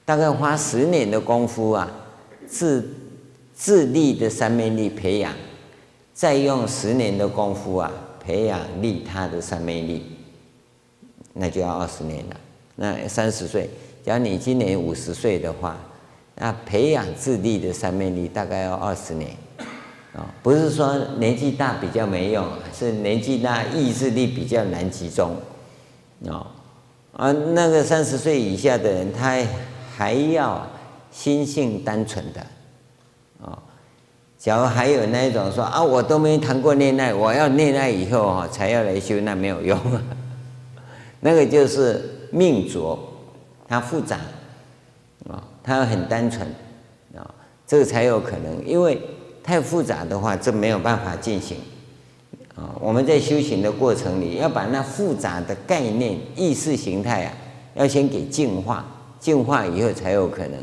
[0.04, 1.90] 大概花十年的功夫啊，
[2.46, 2.88] 自
[3.54, 5.34] 自利的三昧力培养。
[6.12, 7.90] 再用十年的功夫啊，
[8.22, 10.02] 培养利他的三昧力，
[11.32, 12.36] 那就要二十年了。
[12.76, 13.70] 那三十岁，
[14.04, 15.80] 假如你今年五十岁的话，
[16.40, 19.30] 那培养自利的三昧力大概要二十年
[20.14, 20.24] 啊。
[20.42, 25.36] 不是说年纪大比较没用，是年纪大意志力比较难集中
[26.26, 26.46] 啊。
[27.12, 29.36] 啊，那个三十岁以下的人，他
[29.94, 30.66] 还要
[31.10, 32.40] 心性单纯的
[33.44, 33.58] 啊。
[34.38, 39.78] 假如还有那一种说啊，我都没谈过恋爱，我要恋爱以后哈才要来修，那没有用。
[41.20, 42.98] 那个就是命浊，
[43.68, 44.18] 它复杂
[45.62, 46.46] 啊，它很单纯
[47.16, 47.34] 啊，
[47.66, 48.66] 这个才有可能。
[48.66, 49.00] 因为
[49.42, 51.56] 太复杂的话，这没有办法进行
[52.54, 52.74] 啊。
[52.80, 57.32] 我们在修行的过程里，要把那复杂的概念、意识形态啊，
[57.74, 58.84] 要先给净化，
[59.18, 60.62] 净化以后才有可能。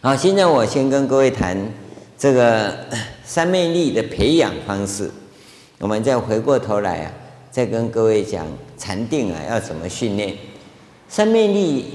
[0.00, 1.56] 好，现在我先跟各位谈
[2.16, 2.72] 这个
[3.24, 5.10] 三昧力的培养方式。
[5.78, 7.12] 我们再回过头来啊，
[7.50, 8.46] 再跟各位讲
[8.78, 10.34] 禅定啊要怎么训练。
[11.08, 11.86] 三昧力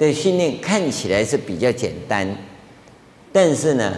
[0.00, 2.26] 的训练看起来是比较简单，
[3.30, 3.92] 但是呢，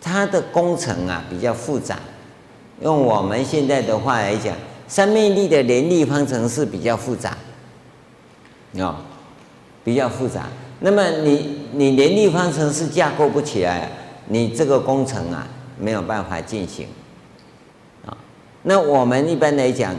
[0.00, 1.98] 它的工程啊比较复杂。
[2.80, 4.56] 用我们现在的话来讲，
[4.88, 7.36] 三面力的联立方程式比较复杂，
[8.78, 8.96] 哦，
[9.84, 10.48] 比较复杂。
[10.80, 13.90] 那么你你联立方程式架构不起来，
[14.28, 15.46] 你这个工程啊
[15.78, 16.88] 没有办法进行
[18.06, 18.16] 啊。
[18.62, 19.94] 那我们一般来讲，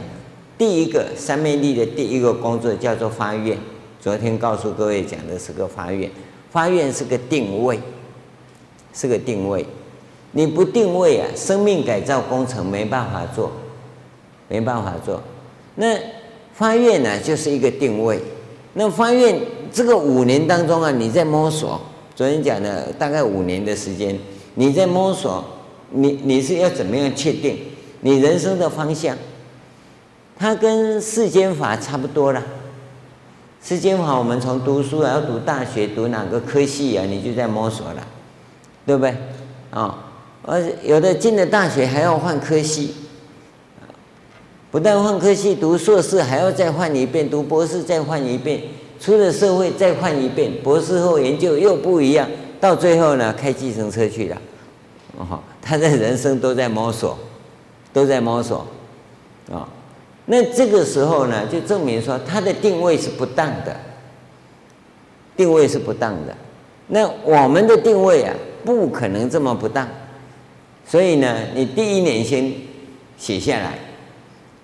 [0.58, 3.56] 第一个三面力的第一个工作叫做发愿。
[4.04, 6.10] 昨天告诉各位讲的是个发愿，
[6.50, 7.80] 发愿是个定位，
[8.92, 9.64] 是个定位。
[10.32, 13.50] 你不定位啊，生命改造工程没办法做，
[14.46, 15.22] 没办法做。
[15.76, 15.98] 那
[16.52, 18.20] 发愿呢，就是一个定位。
[18.74, 19.40] 那发愿。
[19.72, 21.80] 这个五年当中啊，你在摸索。
[22.14, 24.16] 昨天讲的大概五年的时间，
[24.56, 25.42] 你在摸索，
[25.92, 27.58] 你你是要怎么样确定
[28.02, 29.16] 你人生的方向？
[30.36, 32.42] 它跟世间法差不多了。
[33.66, 38.06] 世间法我们从读书啊，要读大学，读哪个科系啊，你就在摸索了，
[38.84, 39.16] 对不对？
[39.70, 40.04] 啊，
[40.42, 42.94] 而有的进了大学还要换科系，
[44.70, 48.60] 不但换科系，读硕士还要再换一遍，读博士再换一遍。
[49.00, 52.28] 出了社会再换一遍，博士后研究又不一样，
[52.60, 54.36] 到最后呢，开计程车去了。
[55.16, 57.18] 哦，他的人生都在摸索，
[57.92, 58.66] 都在摸索，
[59.50, 59.68] 啊、
[60.26, 63.76] 那这个时候呢，就证明说他的定位是不当的，
[65.36, 66.34] 定位是不当的。
[66.86, 68.34] 那我们的定位啊，
[68.64, 69.86] 不可能这么不当，
[70.86, 72.52] 所以呢，你第一年先
[73.18, 73.78] 写下来，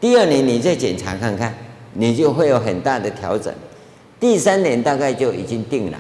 [0.01, 1.55] 第二年你再检查看看，
[1.95, 3.53] 你就会有很大的调整。
[4.19, 5.99] 第三年大概就已经定了，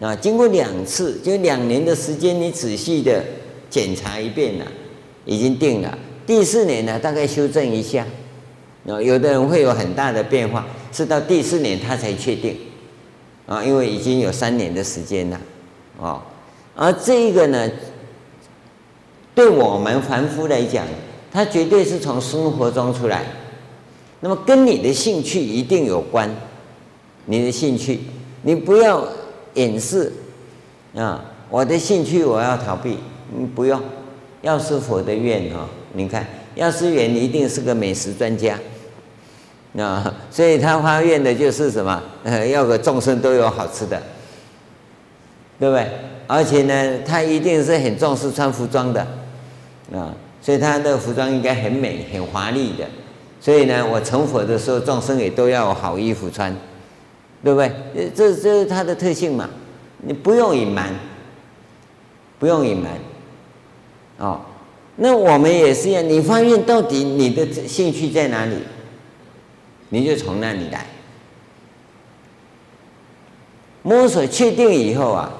[0.00, 3.24] 啊，经过两次，就两年的时间，你仔细的
[3.70, 4.66] 检查一遍了，
[5.24, 5.98] 已经定了。
[6.28, 8.06] 第四年呢，大概修正一下，
[8.86, 12.54] 啊，有的人会有很大的变化，是到第四年他才确定，
[13.46, 15.40] 啊，因为已经有三年的时间了，
[15.98, 16.22] 啊，
[16.76, 17.70] 而这个呢，
[19.34, 20.86] 对我们凡夫来讲，
[21.32, 23.24] 它绝对是从生活中出来，
[24.20, 26.30] 那么跟你的兴趣一定有关。
[27.24, 28.00] 你的兴趣，
[28.42, 29.02] 你不要
[29.54, 30.12] 掩饰
[30.94, 31.24] 啊！
[31.48, 32.98] 我的兴趣我要逃避，
[33.34, 33.80] 你不用。
[34.42, 35.68] 要师佛的愿哈，
[35.98, 36.24] 你看
[36.54, 38.56] 药师缘一定是个美食专家
[39.76, 42.00] 啊，所以他发愿的就是什么？
[42.22, 44.00] 呃，要个众生都有好吃的，
[45.58, 45.86] 对不对？
[46.28, 49.00] 而且呢，他一定是很重视穿服装的
[49.92, 52.84] 啊，所以他的服装应该很美、很华丽的。
[53.40, 56.56] 所以呢，我成佛的时候，众生也都要好衣服穿。
[57.40, 58.10] 对不对？
[58.16, 59.48] 这这是他的特性嘛，
[59.98, 60.92] 你不用隐瞒，
[62.36, 62.92] 不用隐瞒，
[64.18, 64.40] 哦，
[65.00, 68.56] 那我们也是一样，你发现到底你的兴趣在哪里，
[69.90, 70.86] 你就从那里来，
[73.82, 75.32] 摸索确定以后啊，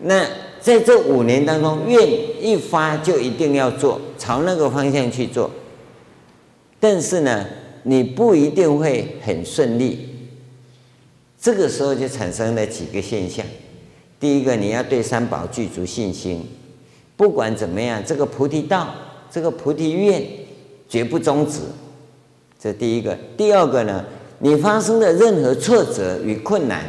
[0.00, 0.26] 那
[0.58, 2.02] 在这五年当中，愿
[2.42, 5.50] 一发就一定要做，朝那个方向去做，
[6.80, 7.46] 但是呢，
[7.82, 10.08] 你不一定会很顺利。
[11.38, 13.44] 这个时候就产生了几个现象，
[14.18, 16.40] 第一个，你要对三宝具足信心；
[17.16, 18.94] 不管怎么样，这个菩提道，
[19.30, 20.22] 这个菩提愿
[20.88, 21.60] 绝不终止。
[22.58, 23.16] 这第一个。
[23.36, 24.04] 第二个呢，
[24.38, 26.84] 你发生的任何挫折与困难，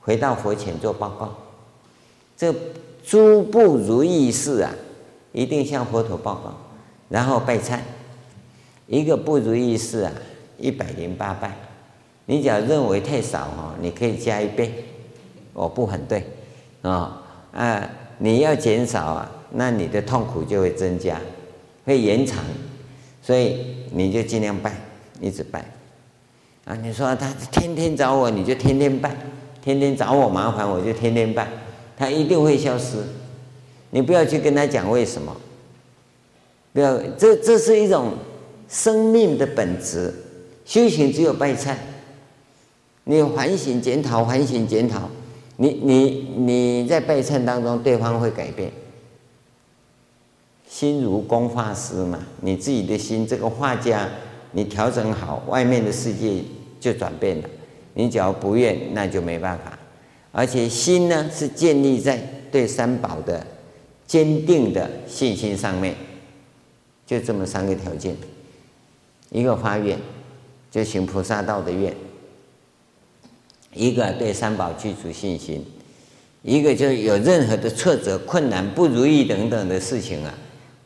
[0.00, 1.32] 回到佛前做报告。
[2.36, 2.52] 这
[3.04, 4.72] 诸不如意事啊，
[5.32, 6.54] 一定向佛陀报告，
[7.08, 7.78] 然后拜忏。
[8.88, 10.12] 一个不如意事啊，
[10.58, 11.56] 一百零八拜。
[12.26, 14.84] 你只要认为太少哈，你可以加一倍。
[15.52, 16.24] 我不反对
[16.82, 17.90] 啊啊！
[18.24, 21.20] 你要减少啊，那你的痛苦就会增加，
[21.84, 22.38] 会延长。
[23.20, 24.72] 所以你就尽量拜，
[25.20, 25.64] 一直拜。
[26.64, 29.10] 啊，你说他天天找我，你就天天拜；
[29.60, 31.48] 天天找我麻烦，我就天天拜。
[31.96, 32.98] 他一定会消失。
[33.90, 35.36] 你不要去跟他讲为什么。
[36.72, 38.12] 不要，这这是一种
[38.68, 40.14] 生命的本质。
[40.64, 41.74] 修行只有拜忏。
[43.02, 45.10] 你反省检讨，反省检讨。
[45.62, 46.04] 你你
[46.38, 48.68] 你在拜忏当中，对方会改变。
[50.68, 54.08] 心如工画师嘛，你自己的心这个画家，
[54.50, 56.42] 你调整好，外面的世界
[56.80, 57.48] 就转变了。
[57.94, 59.78] 你只要不愿，那就没办法。
[60.32, 62.16] 而且心呢，是建立在
[62.50, 63.46] 对三宝的
[64.04, 65.94] 坚定的信心上面，
[67.06, 68.16] 就这么三个条件：
[69.30, 69.96] 一个发愿，
[70.72, 71.92] 就行菩萨道的愿；
[73.74, 75.60] 一个对三宝具足信心；
[76.42, 80.34] 一个就是有任何的挫折、困难、不如意等等的事情啊。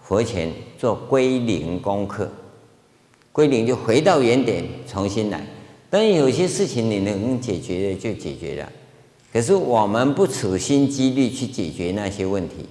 [0.02, 2.30] 佛前做归零功课，
[3.32, 5.44] 归零就回到原点，重新来。
[5.90, 8.72] 当然有些事情你能解决的就解决了，
[9.32, 12.66] 可是我们不处心积虑去解决那些问题，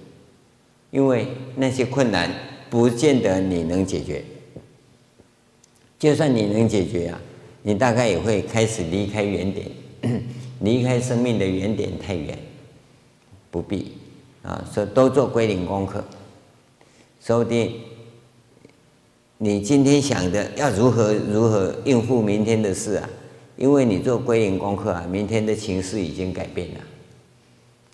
[0.91, 2.31] 因为那些困难
[2.69, 4.23] 不见得你能解决。
[5.99, 7.19] 就算你能解决啊，
[7.63, 9.65] 你大概也会开始离开原点，
[10.61, 12.37] 离开生命的原点太远，
[13.51, 13.93] 不必
[14.43, 16.03] 啊，所以都做归零功课。
[17.21, 17.81] 说不定
[19.37, 23.09] 你今天想的要如何如何应付明天的事啊？
[23.57, 26.79] 因为你做归零功课啊，明天的情势已经改变了，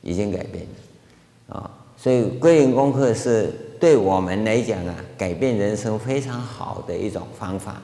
[0.02, 1.72] 已经改变了啊！
[1.98, 7.82] 所以归零功课是对我们来讲啊，改变人生非常好的一种方法。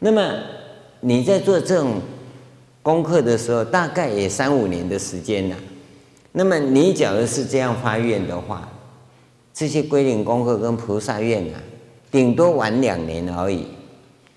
[0.00, 0.34] 那么
[1.00, 2.00] 你在做这种
[2.84, 5.56] 功课的时候，大概也三五年的时间了。
[6.32, 8.68] 那么你假如是这样发愿的话，
[9.54, 11.60] 这些归零功课跟菩萨愿啊，
[12.10, 13.68] 顶多晚两年而已，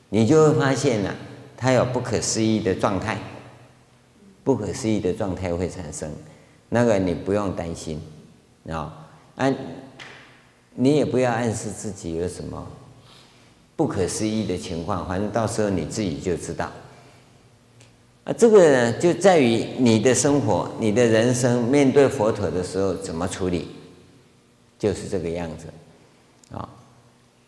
[0.07, 1.13] 你就会发现啊，
[1.57, 3.19] 它有不可思议的状态，
[4.45, 6.09] 不可思议的状态会产生，
[6.69, 8.01] 那个你不用担心
[8.69, 9.53] 啊，啊，
[10.73, 12.65] 你也不要暗示自己有什么
[13.75, 16.71] 不可思议的情况，反正到时候你自己就知道。
[18.27, 23.69] 啊，这个呢，就在于你的生活、你的人生面对佛陀的时候怎么处理。
[24.79, 25.65] 就是这个样子，
[26.55, 26.69] 啊，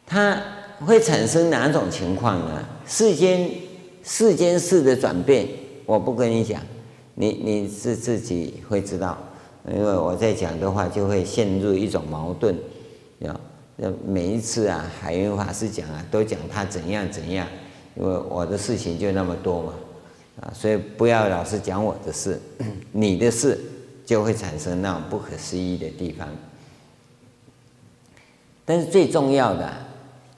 [0.08, 0.42] 它
[0.84, 2.66] 会产生哪种情况呢？
[2.88, 3.48] 世间
[4.04, 5.48] 世间事的转变，
[5.86, 6.60] 我不跟你讲，
[7.14, 9.16] 你你是自己会知道，
[9.72, 12.56] 因为我在讲的话就会陷入一种矛盾，
[13.28, 13.40] 啊，
[14.08, 17.46] 每一次啊，海云法师讲啊，都讲他怎样怎样，
[17.96, 19.74] 因为我的事情就那么多嘛，
[20.42, 22.40] 啊，所以不要老是讲我的事，
[22.92, 23.60] 你的事
[24.06, 26.28] 就会产生那种不可思议的地方。
[28.66, 29.72] 但是最重要的，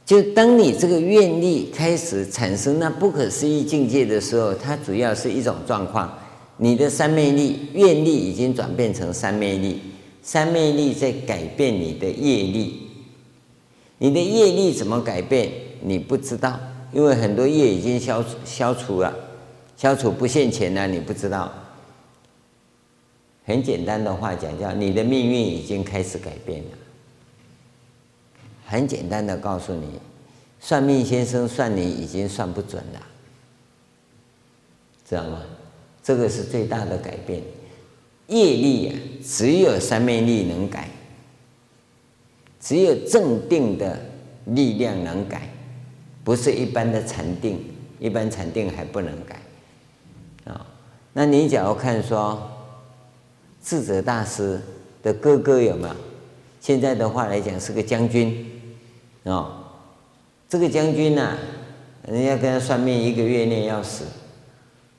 [0.06, 6.18] 就当你这个愿力开始产生那不可思议境界的时候，它主要是一种状况。
[6.58, 9.82] 你的三昧力、愿力已经转变成三昧力，
[10.22, 12.88] 三昧力在改变你的业力。
[13.97, 15.49] 你的业力怎么改变？
[15.82, 16.60] 你不知道，
[16.93, 19.12] 因为很多业已经消消除了，
[19.82, 21.52] 消除不现前呢，你不知道。
[23.44, 26.78] 很简单的话讲，叫你的命运已经开始改变了。
[28.68, 30.00] 很简单的告诉你，
[30.60, 33.02] 算命先生算你已经算不准了，
[35.10, 35.42] 知道吗？
[36.04, 37.42] 这个是最大的改变。
[38.28, 38.94] 业力啊，
[39.26, 40.88] 只有三昧力能改，
[42.60, 44.00] 只有正定的
[44.46, 45.50] 力量能改，
[46.24, 47.60] 不是一般的禅定，
[48.00, 49.42] 一般禅定还不能改。
[51.14, 52.41] 那你假如看说，
[53.64, 54.62] 智者大师
[55.03, 55.95] 的哥哥有没有？
[56.59, 58.49] 现在的话来讲是个将军。
[59.24, 59.53] 哦，
[60.47, 61.38] 这个将军呢、
[62.07, 64.05] 人家跟他算命，一个月内要死，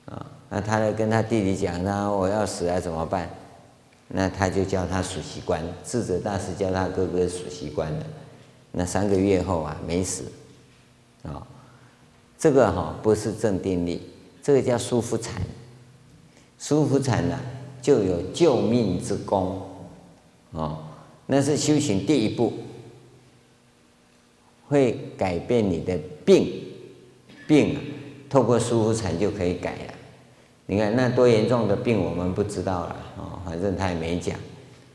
[0.04, 3.28] 啊、那他来跟他弟弟讲，那我要死了怎么办？
[4.08, 8.04] 那他就叫他数息观，智者大师叫他哥哥数息观的。
[8.70, 10.24] 那三个月后啊，没死，
[11.22, 11.46] 啊、
[12.38, 14.10] 这个哈、不是正定力，
[14.42, 15.42] 这个叫舒服禅，
[16.62, 17.36] 舒服禅呢
[17.82, 19.60] 就有救命之功，
[20.52, 20.78] 哦。
[21.26, 22.52] 那是修行第一步，
[24.68, 26.52] 会改变你的病，
[27.48, 27.76] 病
[28.30, 29.94] 透过舒服禅就可以改了。
[30.66, 34.38] 你看那多严重的病，我们不知道了哦，反正他也没讲，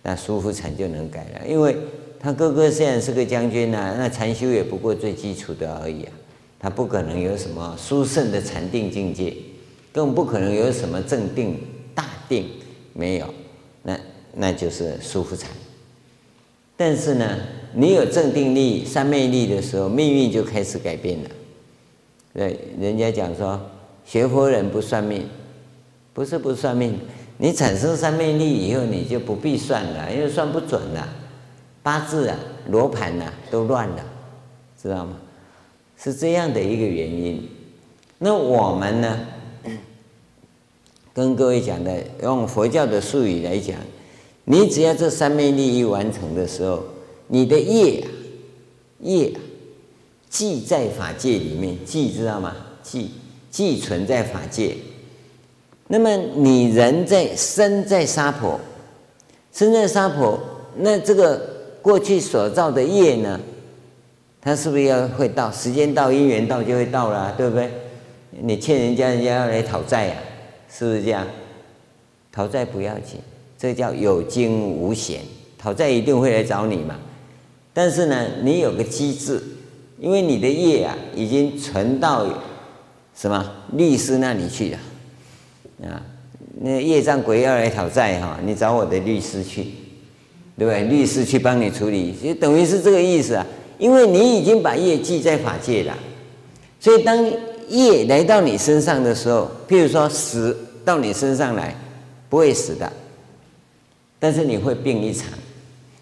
[0.03, 1.45] 那舒服禅就能改了。
[1.45, 1.75] 因为
[2.17, 6.13] 他哥哥虽然是个将军呐，那禅修也不过最基础的而已啊，
[6.57, 9.35] 他不可能有什么殊胜的禅定境界，
[9.97, 11.59] 更不可能有什么正定
[11.95, 12.47] 大定，
[12.93, 13.33] 没有，
[13.81, 13.99] 那
[14.35, 15.49] 那就是舒服禅。
[16.75, 17.39] 但是呢，
[17.73, 21.29] 你有正定力、三昧力的时候，命运就开始改变了。
[22.31, 23.59] 对，人家讲说，
[24.05, 25.27] 学佛人不算命，
[26.13, 26.99] 不是不算命，
[27.39, 31.09] 你产生三昧力以后，你就不必算了，因为算不准了，
[31.81, 32.37] 八字啊、
[32.69, 34.05] 罗盘啊都乱了，
[34.79, 35.17] 知道吗？
[35.97, 37.49] 是这样的一个原因。
[38.19, 39.19] 那我们呢，
[41.17, 41.91] 跟各位讲的，
[42.21, 43.75] 用佛教的术语来讲。
[44.43, 46.83] 你只要这三昧力一完成的时候，
[47.25, 48.05] 你的业啊，
[48.99, 49.41] 业啊，
[50.29, 52.55] 既在法界里面，既知道吗？
[52.83, 53.09] 既
[53.49, 54.75] 既存在法界。
[55.87, 58.59] 那么你人在身在娑婆，
[59.51, 60.39] 身在娑婆，
[60.75, 61.41] 那这个
[61.81, 63.39] 过去所造的业呢，
[64.39, 65.51] 它是不是要会到？
[65.51, 67.71] 时间到，因缘到就会到了，对不对？
[68.29, 70.15] 你欠人家，人家要来讨债呀，
[70.69, 71.25] 是不是这样？
[72.31, 73.19] 讨债不要紧。
[73.57, 75.21] 这叫有惊无险，
[75.57, 76.95] 讨债一定会来找你嘛。
[77.73, 79.41] 但是呢，你有个机制，
[79.99, 82.27] 因为你的业啊已经存到
[83.15, 86.01] 什么律师那里去了啊。
[86.61, 89.63] 那业障鬼要来讨债哈，你找我的律师去，
[90.57, 90.83] 对不对？
[90.83, 93.45] 律师去帮你处理，就等于是这个意思啊。
[93.79, 95.95] 因为你已经把业记在法界了，
[96.79, 97.15] 所以当
[97.67, 101.75] 业来到你身上的时候，譬如说死到你身上来，
[102.29, 102.91] 不会死的。
[104.19, 105.27] 但是你会病一场，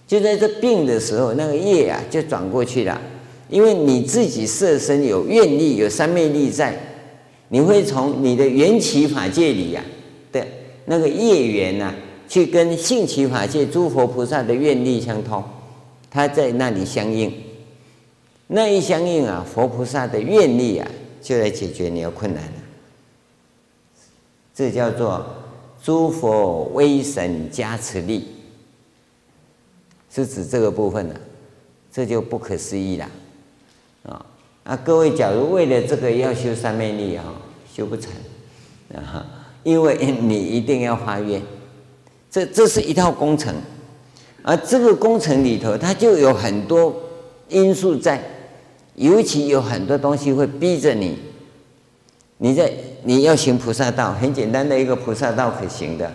[0.07, 3.01] 就在这病的时候，那个业啊就转过去了，
[3.49, 6.77] 因为你自己色身有愿力、有三昧力在，
[7.49, 9.83] 你会从你的缘起法界里呀
[10.31, 10.45] 的
[10.85, 11.93] 那个业缘呐，
[12.29, 15.43] 去跟性起法界诸佛菩萨的愿力相通，
[16.09, 17.33] 它在那里相应，
[18.47, 20.87] 那一相应啊，佛菩萨的愿力啊
[21.25, 22.51] 就来解决你的困难了，
[24.53, 25.25] 这叫做。
[25.83, 28.25] 诸佛威神加持力，
[30.11, 31.15] 是指这个部分的，
[31.91, 33.07] 这就不可思议了。
[34.01, 34.25] 啊！
[34.63, 37.23] 啊，各位，假如为了这个要修三昧力啊，
[37.71, 38.11] 修不成。
[38.95, 39.27] 啊，
[39.61, 41.39] 因为你一定要发愿，
[42.31, 43.53] 这这是一套工程，
[44.41, 46.95] 而这个工程里头，它就有很多
[47.49, 48.23] 因素在，
[48.95, 51.17] 尤其有很多东西会逼着你，
[52.37, 52.71] 你在。
[53.07, 56.11] 你要行菩萨道，很简单的一个菩萨道可行的，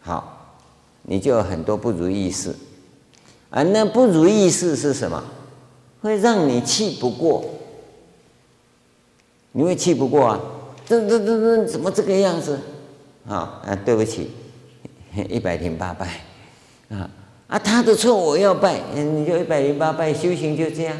[0.00, 0.56] 好，
[1.02, 2.52] 你就有很多不如意事，
[3.48, 5.22] 而那不如意事是什么？
[6.02, 7.44] 会让你气不过，
[9.52, 10.40] 你会气不过啊？
[10.84, 12.58] 这这这这怎么这个样子？
[13.28, 14.32] 啊啊，对不起，
[15.28, 16.08] 一百零八拜，
[16.88, 17.08] 啊
[17.46, 20.96] 啊，他的错我要拜，你就一百零八拜，修行就这样，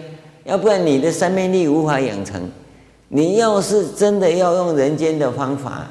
[0.46, 2.50] 要不然你的三昧力无法养成。
[3.08, 5.88] 你要是真的要用人间的方法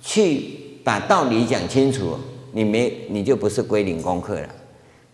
[0.00, 0.44] 去
[0.82, 2.16] 把道理讲清楚，
[2.52, 4.48] 你没你就不是归零功课了，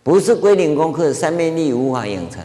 [0.01, 2.41] 不是归零功课，三昧力无法养成，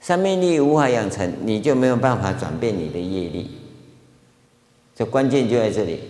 [0.00, 3.50] 三昧力无法养成，你就没有办法转变你的业力。
[4.96, 6.00] 这关键就在这里。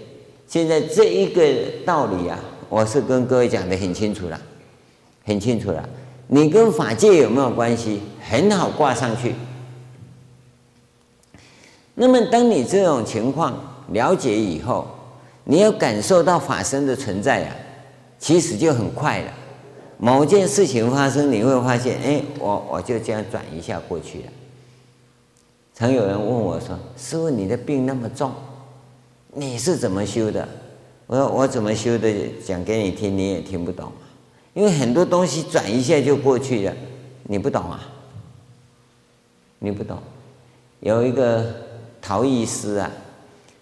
[0.47, 1.43] 现在这一个
[1.85, 4.41] 道理啊，我是跟各位讲得很清楚了，
[5.25, 5.89] 很清楚了。
[6.27, 8.01] 你跟法界有没有关系？
[8.21, 9.35] 很好挂上去。
[11.95, 13.57] 那么，当你这种情况
[13.91, 14.87] 了解以后，
[15.45, 17.55] 你要感受到法身的存在啊，
[18.19, 19.33] 其实就很快了。
[19.99, 24.25] 某件事情发生，你会发现，哎，我我就这样转一下过去了。
[25.73, 28.33] 曾有人问我说：“师父，你的病那么重，
[29.33, 30.49] 你是怎么修的？”
[31.07, 32.13] 我说：“我怎么修的，
[32.45, 33.93] 讲给你听，你也听不懂，
[34.55, 36.75] 因为很多东西转一下就过去了，
[37.25, 37.87] 你不懂啊，
[39.59, 39.99] 你不懂。”
[40.81, 41.45] 有一个。
[42.07, 42.91] 陶艺师啊，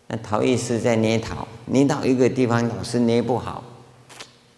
[0.09, 3.63] 那陶艺师在捏陶，捏到一个地方老是捏不好，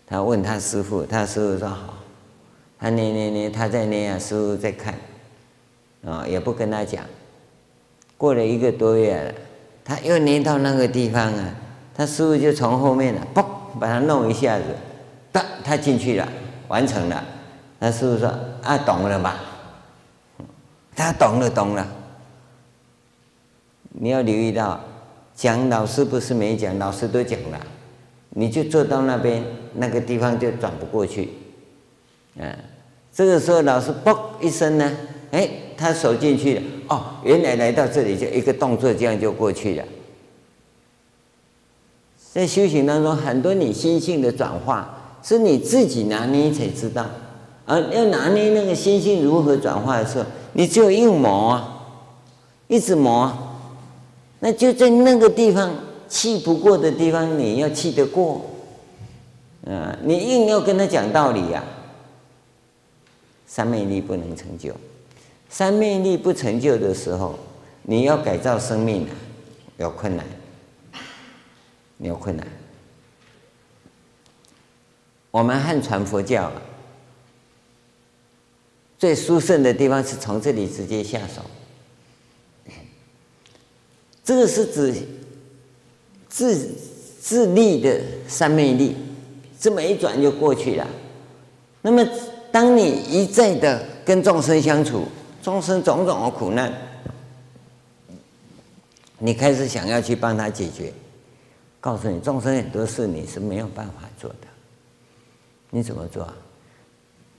[0.07, 1.99] 他问他师傅，他师傅说好，
[2.81, 4.95] 他捏捏捏，他在捏啊，师傅在看，
[6.03, 7.05] 啊，也不跟他讲。
[8.17, 9.35] 过了一个多月了，
[9.85, 11.55] 他又捏到那个地方啊，
[11.95, 13.45] 他师傅就从后面啊，嘣，
[13.79, 14.65] 把他弄一下子，
[15.35, 16.29] 哒，他进去了，
[16.69, 17.25] 完成了。
[17.81, 18.33] 那师傅说
[18.63, 19.41] 啊，懂了吧？
[20.95, 21.85] 他懂了，懂了。
[23.91, 24.79] 你要留意到，
[25.35, 27.61] 讲老师不是没讲，老师都讲了，
[28.31, 31.31] 你就坐到那边那个地方就转不过去，
[32.39, 32.55] 啊，
[33.13, 34.97] 这个时候老师啵一声呢，
[35.33, 39.85] 哎，他手进去了，哦，原来来到这里就一个动作，这样就过去了。
[42.33, 47.05] 在修行当中，很多你心性的转化，是你自己拿捏才知道。
[47.67, 51.87] 而要拿捏那个心性如何转化的时候，你只有硬磨啊，
[52.69, 53.57] 一直磨啊，
[54.41, 55.75] 那就在那个地方
[56.07, 58.43] 气不过的地方，你要气得过。
[59.67, 61.65] 啊，你硬要跟他讲道理呀，
[63.47, 64.75] 三昧力不能成就。
[65.49, 67.35] 三昧力不成就的时候，
[67.85, 69.15] 你要改造生命啊，
[69.79, 70.27] 有困难。
[71.97, 72.47] 没有困难。
[75.35, 76.49] 我们汉传佛教
[78.97, 81.43] 最殊胜的地方是从这里直接下手。
[84.23, 84.95] 这个是指
[86.29, 86.57] 自
[87.21, 88.95] 自立的三昧力，
[89.59, 90.87] 这么一转就过去了。
[91.83, 92.09] 那么，
[92.53, 95.09] 当你一再的跟众生相处，
[95.43, 96.73] 众生种种的苦难，
[99.19, 100.93] 你开始想要去帮他解决。
[101.81, 104.54] 告诉你，众生很多事你是没有办法做的。
[105.75, 106.25] 你怎么做？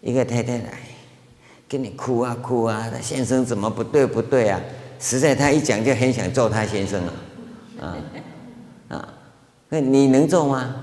[0.02, 0.74] 一个太太来，
[1.70, 4.60] 跟你哭啊哭啊，他先生怎么不对不对啊？
[5.00, 7.02] 实在他一讲就很想揍他先生
[7.80, 7.96] 啊，啊
[8.90, 9.08] 啊！
[9.70, 10.76] 那你能揍吗？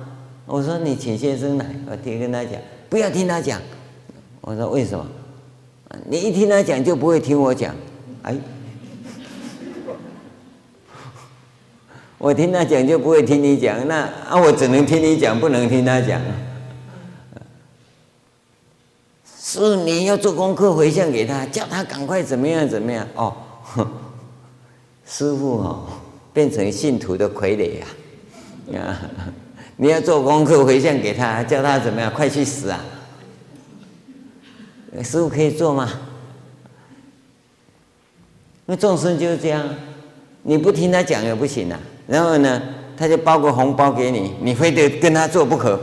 [0.47, 2.55] 我说你请先生来，我听跟他讲，
[2.89, 3.61] 不要听他讲。
[4.41, 5.07] 我说为什么？
[6.09, 7.75] 你一听他讲就不会听我讲，
[8.23, 8.35] 哎。
[12.17, 16.19] 我听他讲就不会听你讲，那啊我只能听你讲，不能听他讲。
[19.45, 23.35] 是你要做功课回向给他，叫他赶快怎么样怎么样哦。
[25.05, 25.83] 师父哦，
[26.33, 27.87] 变成信徒的傀儡呀！
[28.81, 29.03] 啊，
[29.77, 32.81] 你要做功课回向给他，叫他怎么样，快去死啊！
[35.03, 35.91] 师父可以做吗？
[38.67, 39.69] 那众生就是这样，
[40.45, 41.79] 你不听他讲也不行啊。
[42.07, 42.63] 然后呢，
[42.97, 45.81] 他就包个红包给你，你非得跟他做不可。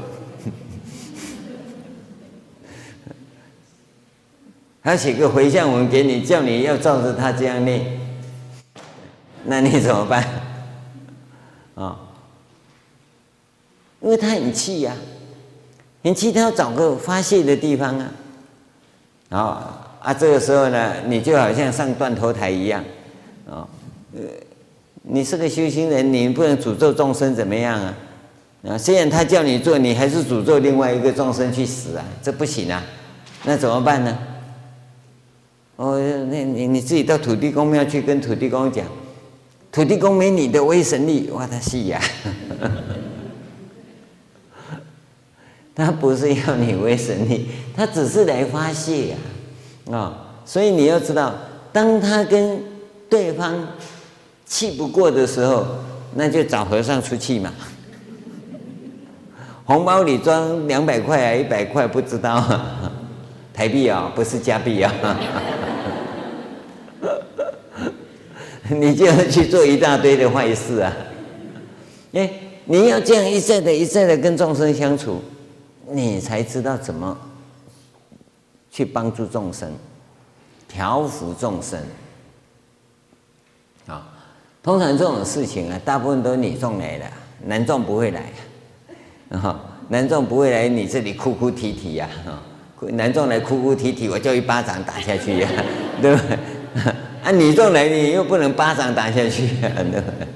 [4.90, 7.86] 他写个回向文给你，叫你要照着他这样念，
[9.44, 10.28] 那你怎么办？
[11.76, 11.96] 啊，
[14.02, 14.96] 因为他很气呀，
[16.04, 18.10] 很气，他要找个发泄的地方啊。
[19.30, 19.50] 然后
[20.02, 22.84] 啊，这个时候呢，你就好像上断头台一样，
[23.48, 23.70] 啊，
[24.16, 24.22] 呃。
[25.04, 27.94] 你是个修行人，你不能诅咒众生怎么样啊？
[28.70, 32.84] 啊，虽然他叫你做，你还是诅咒另外一个众生去死啊，这不行啊！
[33.44, 34.18] 那怎么办呢？
[35.80, 35.98] 哦，
[36.30, 38.86] 那你你自己到土地公庙去跟土地公讲，
[39.72, 42.02] 土地公没你的威神力，哇，他是呀，
[45.74, 49.16] 他不是要你威神力，他只是来发泄呀，
[49.98, 51.34] 啊，所以你要知道，
[51.72, 52.62] 当他跟
[53.10, 53.56] 对方。
[54.46, 55.64] 气不过的时候，
[56.16, 57.54] 那就找和尚出气嘛。
[59.64, 62.44] 红包里装两百块啊，一百块不知道，
[63.54, 64.92] 台币啊，不是加币啊。
[68.78, 70.96] 你就要去做一大堆的坏事啊！
[72.14, 72.30] 哎，
[72.66, 75.22] 你要这样一再的、一再的跟众生相处，
[75.90, 77.18] 你才知道怎么
[78.72, 79.72] 去帮助众生、
[80.68, 81.80] 调伏众生
[83.88, 84.08] 啊。
[84.62, 87.06] 通常这种事情啊，大部分都是女众来的，
[87.46, 88.32] 男众不会来，
[89.30, 92.44] 啊，男众不会来你这里哭哭啼啼呀，啊，
[92.92, 95.50] 男众来哭哭啼啼，我就一巴掌打下去呀，
[96.02, 96.94] 对不对？
[97.24, 100.28] 啊，女众来你又不能巴掌打下去啊，对不对？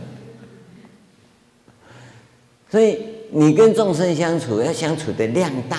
[2.69, 2.99] 所以
[3.31, 5.77] 你跟众生相处要相处的量大，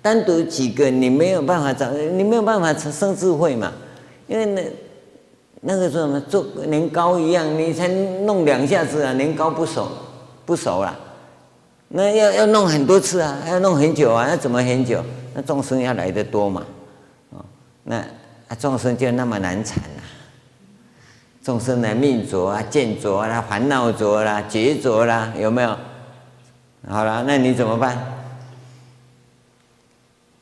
[0.00, 3.72] 单独几个你没有办法找，你没有办法生智慧嘛，
[4.26, 4.62] 因为那。
[5.64, 9.88] 那个说什么做年糕一样，你才弄两下子啊，年糕不熟，
[10.44, 10.98] 不熟了。
[11.86, 15.00] 那要要弄很多次啊，要弄很久啊，那怎么很久？
[15.34, 16.66] 那众生要来的多嘛，
[17.30, 17.44] 哦，
[17.84, 18.04] 那
[18.58, 20.01] 众生就那么难缠啊。
[21.42, 25.76] 众生的命浊啊，见浊啦，烦恼浊啦，觉浊啦，有没有？
[26.88, 28.00] 好了，那你怎么办？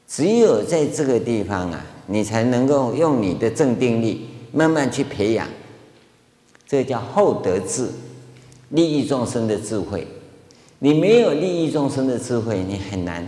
[0.06, 4.26] 只有在这个地方啊，你才能够用你的正定力。
[4.52, 5.46] 慢慢去培养，
[6.66, 7.88] 这叫厚德智，
[8.70, 10.04] 利益众生的智慧。
[10.80, 13.24] 你没有利益众生的智慧，你很难。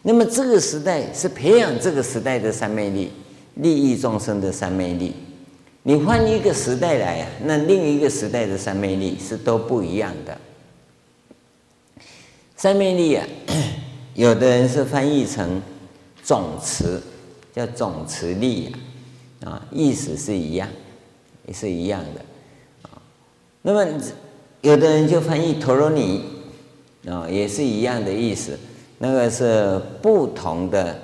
[0.00, 3.12] 那么这个时代是培养这个时代的三昧力，
[3.56, 5.14] 利益众生的三昧力。
[5.88, 10.38] 你换一个时代来啊，那另一个时代的三昧力是都不一样的。
[12.54, 13.26] 三昧力啊，
[14.12, 15.62] 有的人是翻译成
[16.22, 17.00] 总持，
[17.54, 18.76] 叫总持力
[19.42, 20.68] 啊，啊意思是一样，
[21.46, 22.20] 也是一样的
[22.82, 23.00] 啊。
[23.62, 23.82] 那么
[24.60, 26.22] 有的人就翻译陀罗尼
[27.06, 28.58] 啊，也是一样的意思。
[28.98, 30.98] 那个是不同的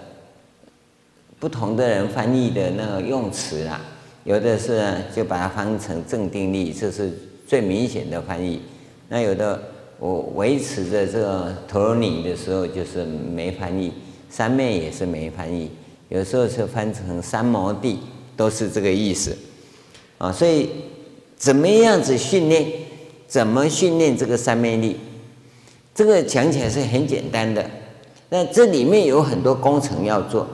[1.41, 3.81] 不同的人翻译的那个用词啊，
[4.25, 4.83] 有的是
[5.15, 7.13] 就把它翻成正定力，这是
[7.47, 8.61] 最明显的翻译。
[9.09, 9.63] 那有的
[9.99, 13.93] 我维持着这个陀罗尼的时候，就是没翻译，
[14.29, 15.71] 三昧也是没翻译，
[16.09, 17.99] 有时候是翻成三摩地，
[18.37, 19.37] 都是这个意思
[20.19, 20.33] 啊。
[20.33, 20.71] 所以
[21.37, 22.67] 怎么样子训练？
[23.27, 24.97] 怎么训练这个三昧力？
[25.95, 27.65] 这个讲起来是很简单的。
[28.29, 30.47] 那这里面有很多工程要做，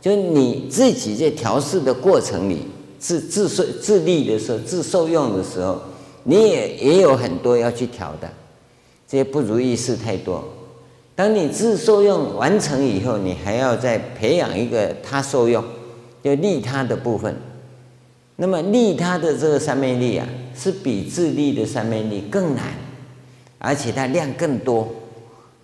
[0.00, 2.62] 就你自己在调试的过程里，
[2.98, 5.80] 自自受自利的时候，自受用的时候，
[6.24, 8.28] 你也也有很多要去调的，
[9.06, 10.44] 这些不如意事太多。
[11.14, 15.64] 当你自受用完成以后，你还要再培养一个他受用，
[16.22, 17.34] 就利他的部分。
[18.36, 20.26] 那么利他的这个三昧力啊，
[20.56, 22.66] 是比自利的三昧力更难，
[23.58, 24.88] 而且它量更多。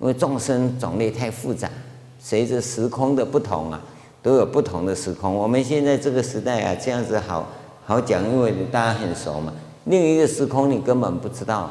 [0.00, 1.70] 因为众生种类太复杂，
[2.18, 3.80] 随着时空的不同啊，
[4.24, 5.34] 都有不同的时空。
[5.34, 7.46] 我们现在这个时代啊，这样子好
[7.84, 9.52] 好讲，因为大家很熟嘛。
[9.84, 11.70] 另一个时空你根本不知道，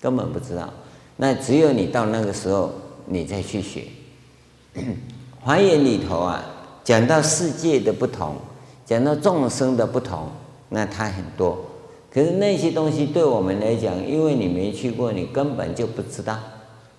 [0.00, 0.68] 根本不知道。
[1.18, 2.72] 那只有你到那个时候，
[3.06, 3.84] 你再去学。
[5.40, 6.44] 华严里头啊，
[6.82, 8.34] 讲到世界的不同，
[8.84, 10.28] 讲到众生的不同，
[10.70, 11.56] 那它很多。
[12.12, 16.36] 可是那些东西对我们来讲，因为你没去过，你根本就不知道。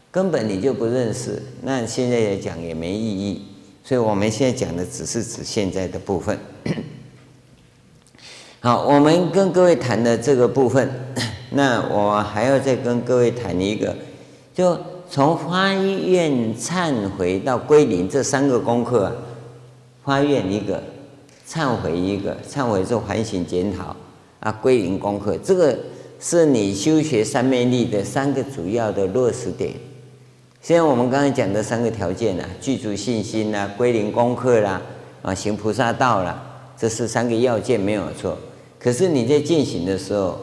[0.09, 3.45] 根本你就不认识，那现在来讲也没意义，
[3.83, 6.37] 所以我们现在讲的只是指现在的部分。
[8.61, 10.87] 好，我们跟各位谈的这个部分，
[11.49, 13.95] 那我还要再跟各位谈一个，
[14.53, 14.77] 就
[15.09, 19.13] 从发愿、忏悔到归零这三个功课啊，
[20.05, 20.81] 发愿一个，
[21.49, 23.95] 忏悔一个，忏悔是反省检讨
[24.39, 25.75] 啊，归零功课，这个
[26.19, 29.73] 是你修学三昧力的三个主要的落实点。
[30.61, 34.79] 现在我们刚才讲的三个条件呢，具足信心啦，归零功课啦，
[35.23, 36.39] 啊，行菩萨道啦，
[36.77, 38.37] 这是三个要件没有错。
[38.77, 40.39] 可是你在进行的时候，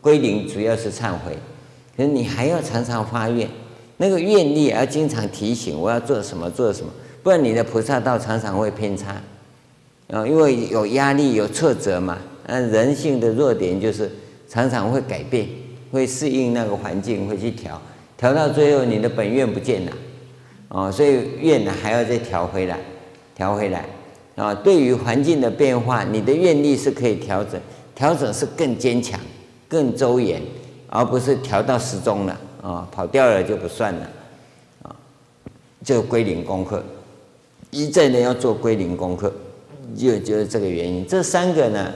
[0.00, 1.38] 归零主要是忏悔，
[1.96, 3.48] 可是你还要常常发愿，
[3.98, 6.92] 那个愿力要经常提醒我要做什么做什么，
[7.22, 9.12] 不然你的菩萨道常常会偏差，
[10.08, 14.10] 啊，因为有压力有挫折嘛，嗯，人性的弱点就是
[14.48, 15.46] 常常会改变，
[15.92, 17.80] 会适应那个环境，会去调。
[18.22, 19.92] 调到最后，你的本愿不见了，
[20.68, 22.78] 哦，所以愿呢还要再调回来，
[23.34, 23.84] 调回来，
[24.36, 27.60] 啊，对于环境的变化，你的愿力是可以调整，
[27.96, 29.18] 调整是更坚强、
[29.66, 30.40] 更周延，
[30.86, 34.08] 而不是调到时钟了，啊，跑掉了就不算了，
[34.82, 34.94] 啊，
[35.82, 36.80] 就归零功课，
[37.72, 39.34] 一再的要做归零功课，
[39.96, 41.04] 就就是这个原因。
[41.04, 41.92] 这三个呢，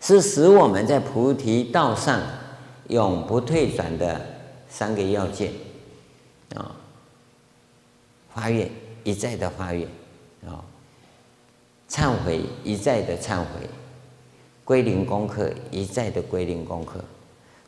[0.00, 2.20] 是使我们在菩提道上。
[2.88, 4.20] 永不退转的
[4.68, 5.52] 三个要件
[6.54, 6.76] 啊！
[8.32, 8.70] 发愿
[9.02, 9.88] 一再的发愿
[10.46, 10.62] 啊，
[11.88, 13.46] 忏悔一再的忏悔，
[14.64, 17.02] 归零功课一再的归零功课。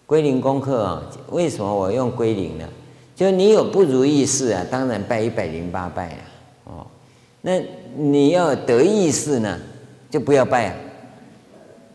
[0.06, 2.68] 归零功课啊，为什么我用归零呢？
[3.16, 6.20] 就你有不如意事啊，当然拜一百零八拜啊，
[6.64, 6.86] 哦，
[7.42, 7.58] 那
[7.96, 9.58] 你要得意事呢，
[10.10, 10.74] 就不要拜啊。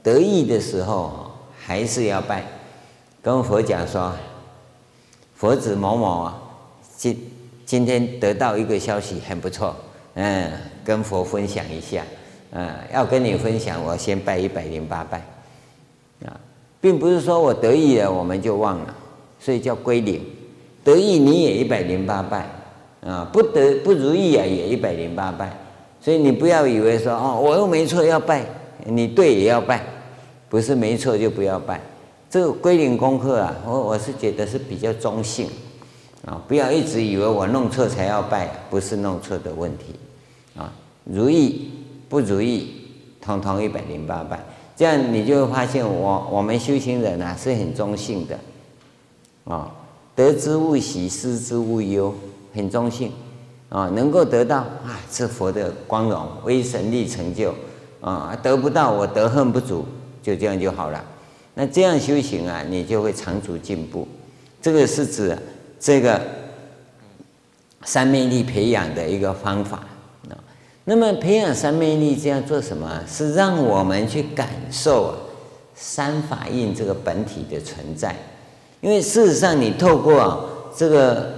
[0.02, 2.46] 得意的时候还是要拜。
[3.24, 4.12] 跟佛讲说，
[5.34, 6.42] 佛子某某啊，
[6.98, 7.18] 今
[7.66, 9.74] 今天得到一个消息很不错，
[10.16, 10.52] 嗯，
[10.84, 12.04] 跟佛分享一下，
[12.52, 15.20] 嗯，要跟你分享，我先拜一百零八拜，
[16.26, 16.36] 啊，
[16.82, 18.94] 并不是说我得意了我们就忘了，
[19.40, 20.22] 所以叫归零，
[20.84, 22.46] 得意你也一百零八拜，
[23.08, 25.50] 啊，不得不如意啊也一百零八拜，
[26.02, 28.46] 所以你不要以为说哦我又没错要拜，
[28.84, 29.82] 你对也要拜，
[30.50, 31.80] 不是没错就不要拜。
[32.34, 35.48] 这个归零功课啊，我我是觉得是比较中性，
[36.26, 39.94] 啊，不要一直以为我弄错才要拜，不是弄错的问题，
[40.58, 40.74] 啊，
[41.04, 41.70] 如意
[42.10, 42.88] 不如意，
[43.22, 44.44] 通通一百零八拜，
[44.76, 48.40] 这样你就会发现我我们修行人啊是很中性的，
[49.44, 49.72] 啊，
[50.16, 52.12] 得之勿喜，失之勿忧，
[52.56, 53.12] 很中性，
[53.70, 57.54] 啊，能够得到啊，是佛的光荣，威神力成就，
[58.02, 59.86] 啊，得不到我德恨不足，
[60.24, 61.06] 就这样就好了。
[61.56, 64.08] 那这样修行啊，你就会长足进步。
[64.62, 65.38] 这个是指
[65.80, 66.20] 这个
[67.84, 69.78] 三昧力培养的一个方法
[70.30, 70.38] 啊。
[70.86, 73.01] 那么培养三昧力这样做什么？
[73.08, 75.16] 是让我们去感受啊
[75.76, 78.16] 三法印这个本体的存在。
[78.82, 81.32] 因为事实上，你透过这个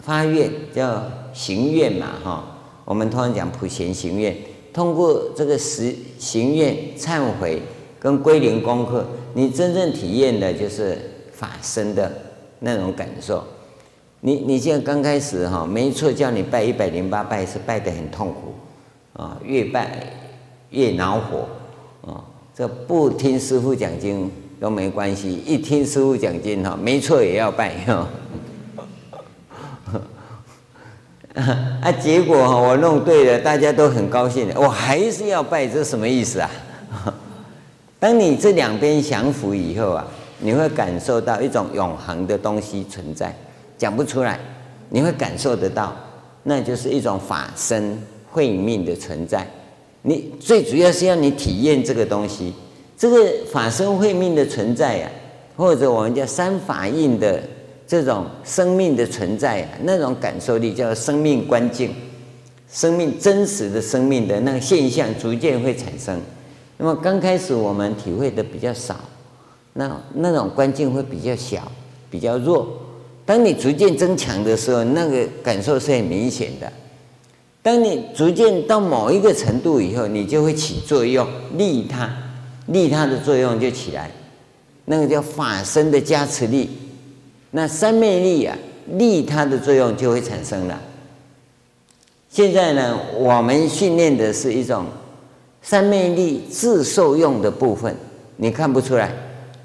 [0.00, 4.36] 发愿叫行愿嘛，哈，我们通常讲普贤行愿，
[4.72, 7.62] 通过这个十行愿忏悔
[8.00, 10.98] 跟归零功课，你真正体验的就是
[11.32, 12.10] 法身的
[12.58, 13.44] 那种感受。
[14.22, 18.54] 你你现在刚开始哈，没错，叫你拜一百零八拜是拜得很痛苦
[19.12, 19.90] 啊，越拜
[20.70, 21.46] 越恼火
[22.10, 22.24] 啊。
[22.54, 28.08] 这不听师傅讲经都没关系，一听师傅讲经哈，没错也要拜哈。
[31.82, 36.50] 啊，结果哈我弄对了，大家都很高兴，我还是要拜，这什么意思啊？
[38.00, 40.06] 当你这两边降伏以后啊，
[40.38, 43.32] 你会感受到一种永恒的东西存在。
[43.76, 44.40] 讲不出来，
[44.88, 45.94] 你会感受得到，
[46.42, 49.46] 那就是一种法身慧命的存在。
[50.00, 52.54] 你最主要是要你体验这个东西，
[52.96, 57.38] 这个法身慧命的存在呀、啊，或者我们叫三法印的
[57.86, 61.94] 这种生命的存在啊，那种感受力叫生命观境，
[62.72, 66.18] 生命真实的生命的那个现象逐渐会产生。
[66.82, 68.96] 那么刚开始我们体会的比较少，
[69.74, 71.70] 那那种观境会比较小，
[72.10, 72.66] 比较弱。
[73.26, 76.72] 当你逐渐增强的时候，那个感受是很明显的。
[77.60, 81.28] 当你逐渐到某一个程度以后，你就会起作用，
[81.58, 82.10] 利他，
[82.68, 84.10] 利他的作用就起来，
[84.86, 86.70] 那个叫法身的加持力。
[87.50, 88.56] 那三昧力啊，
[88.92, 90.80] 利他的作用就会产生了。
[92.30, 94.86] 现在呢，我们训练的是一种
[95.62, 97.94] 三昧力自受用的部分，
[98.36, 99.12] 你看不出来，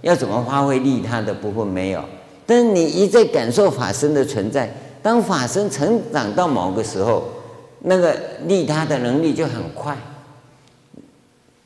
[0.02, 2.04] 要怎么发挥利他的部分没有？
[2.46, 4.72] 但是你一再感受法身的存在，
[5.02, 7.24] 当法身成长到某个时候，
[7.80, 8.16] 那个
[8.46, 9.98] 利他的能力就很快，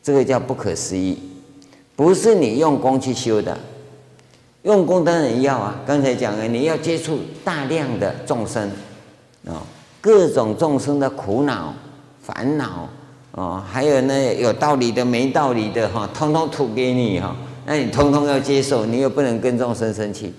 [0.02, 1.18] 这个叫不可思议，
[1.96, 3.58] 不是你用功去修的，
[4.62, 5.82] 用功当然要啊。
[5.86, 8.70] 刚才讲了，你要接触大量的众生，
[9.46, 9.62] 啊，
[10.00, 11.74] 各种众生的苦恼、
[12.22, 12.88] 烦恼，
[13.40, 17.34] 哦，还有那有道理的、没道理的，哈，通通吐给你哈，
[17.66, 20.34] 那你通通要接受，你又不能跟众生生气。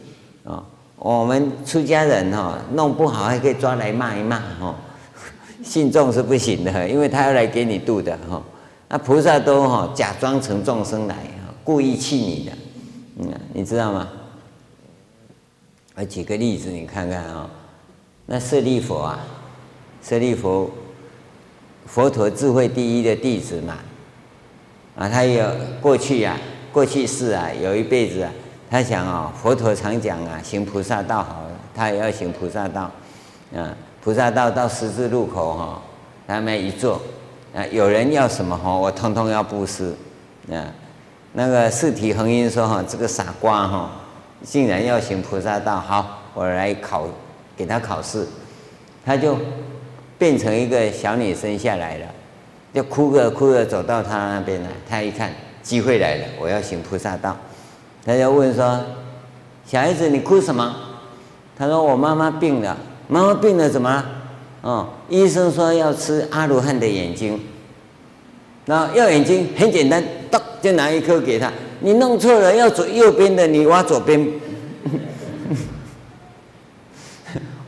[0.44, 0.62] 啊，
[0.98, 4.74] 我们出家人哈，弄不好还可以抓来骂一骂哈。
[5.64, 8.42] 信众是不行的，因为他要来给你度的哈。
[8.90, 11.16] 那菩萨都哈假装成众生来，
[11.64, 12.52] 故意气你的，
[13.20, 14.08] 嗯，你知道吗？
[15.94, 17.48] 我举个例子，你看看啊，
[18.26, 19.18] 那舍利佛啊，
[20.02, 20.70] 舍利佛，
[21.92, 23.78] 佛陀智慧第一的弟子嘛，
[24.96, 25.44] 啊，他有
[25.80, 26.38] 过去啊，
[26.72, 28.30] 过去世啊，有一辈子啊。
[28.70, 32.88] 他想啊，佛陀常讲啊，行菩萨道好，他也要行菩萨道，
[33.52, 35.82] 啊，菩萨道到十字路口哈，
[36.28, 37.02] 他们一坐，
[37.52, 39.92] 啊，有人要什么哈，我通通要布施，
[40.48, 40.70] 啊，
[41.32, 43.90] 那个四体恒音说哈，这个傻瓜哈，
[44.44, 47.08] 竟然要行菩萨道，好，我来考，
[47.56, 48.24] 给他考试，
[49.04, 49.36] 他就
[50.20, 52.04] 变成一个小女生下来了，
[52.74, 57.34] 就哭着哭着走到他那边来，他一看机会来了，我要行菩萨道。
[58.04, 58.84] 他就问说
[59.66, 60.76] ：“小孩子，你哭什么？”
[61.56, 62.76] 他说：“我妈妈病了，
[63.08, 64.06] 妈妈病了怎么了？
[64.60, 67.40] 哦，医生说要吃阿罗汉的眼睛。
[68.66, 70.04] 那要眼睛很简单，
[70.60, 71.50] 就拿一颗给他。
[71.80, 74.20] 你弄错了，要左右边的，你挖左边。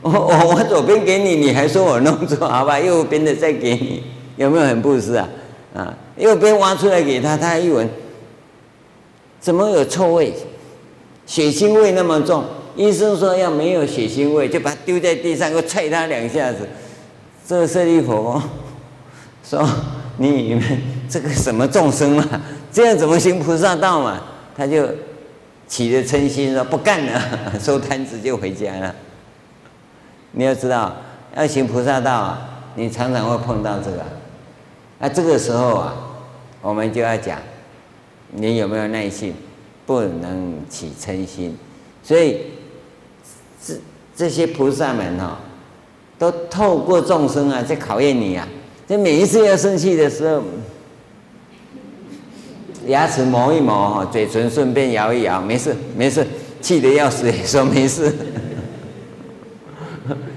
[0.05, 2.45] 我我挖左边给你，你还说我弄错？
[2.47, 4.03] 好吧，右边的再给你，
[4.35, 5.29] 有没有很布施啊？
[5.73, 7.89] 啊，右边挖出来给他，他一闻。”
[9.39, 10.33] 怎么有臭味？
[11.25, 12.43] 血腥味那么重，
[12.75, 16.67] 医生说要没有血腥味，就把它丢在地上，又踹他两下子。
[17.47, 18.41] 这个舍利佛
[19.43, 19.65] 说
[20.17, 20.63] ：“你们
[21.09, 22.25] 这个什么众生嘛，
[22.71, 24.21] 这样怎么行菩萨道嘛？”
[24.55, 24.87] 他就
[25.67, 27.21] 起了嗔心，说：“不干了，
[27.59, 28.95] 收摊子就回家了。”
[30.33, 30.95] 你要知道，
[31.35, 34.03] 要行菩萨道啊，你常常会碰到这个。
[34.99, 35.95] 那这个时候啊，
[36.61, 37.39] 我们就要讲。
[38.35, 39.33] 你有没有耐性？
[39.85, 41.57] 不能起嗔心，
[42.01, 42.37] 所以
[43.61, 43.73] 这
[44.15, 45.37] 这些菩萨们哈，
[46.17, 48.47] 都透过众生啊在考验你啊。
[48.87, 50.41] 这每一次要生气的时候，
[52.87, 56.25] 牙齿磨一磨哈，嘴唇顺便摇一摇，没事没事，
[56.61, 58.09] 气得要死也说没事，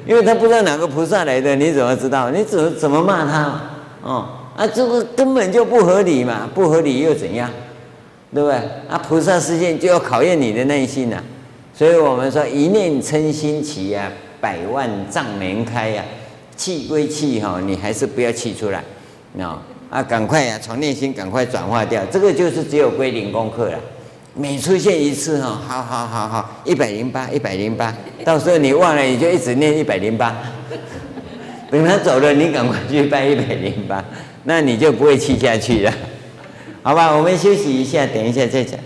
[0.06, 2.30] 因为他不知道哪个菩萨来的，你怎么知道？
[2.30, 3.60] 你怎么怎么骂他？
[4.02, 7.50] 哦啊，这个根本就不合理嘛，不合理又怎样？
[8.32, 8.56] 对不对？
[8.88, 11.22] 啊，菩萨示现就要考验你的耐心呐、
[11.74, 16.02] 所以我们说一念嗔心起呀、啊，百万障门开呀、
[16.56, 18.82] 气归气哈，你还是不要气出来，
[19.42, 23.78] 啊啊，赶快呀、啊，从内心赶快转化掉，这个就是只有归零功课了。
[24.38, 30.36] 每出现一次哈，好好好好，一百零八，一百零八，到时候你忘了，你就一直念一百零八，
[31.70, 34.04] 等他走了，你赶快去拜一百零八，
[34.44, 35.92] 那你就不会气下去了，
[36.82, 37.16] 好吧？
[37.16, 38.78] 我们休息一下，等一下再讲。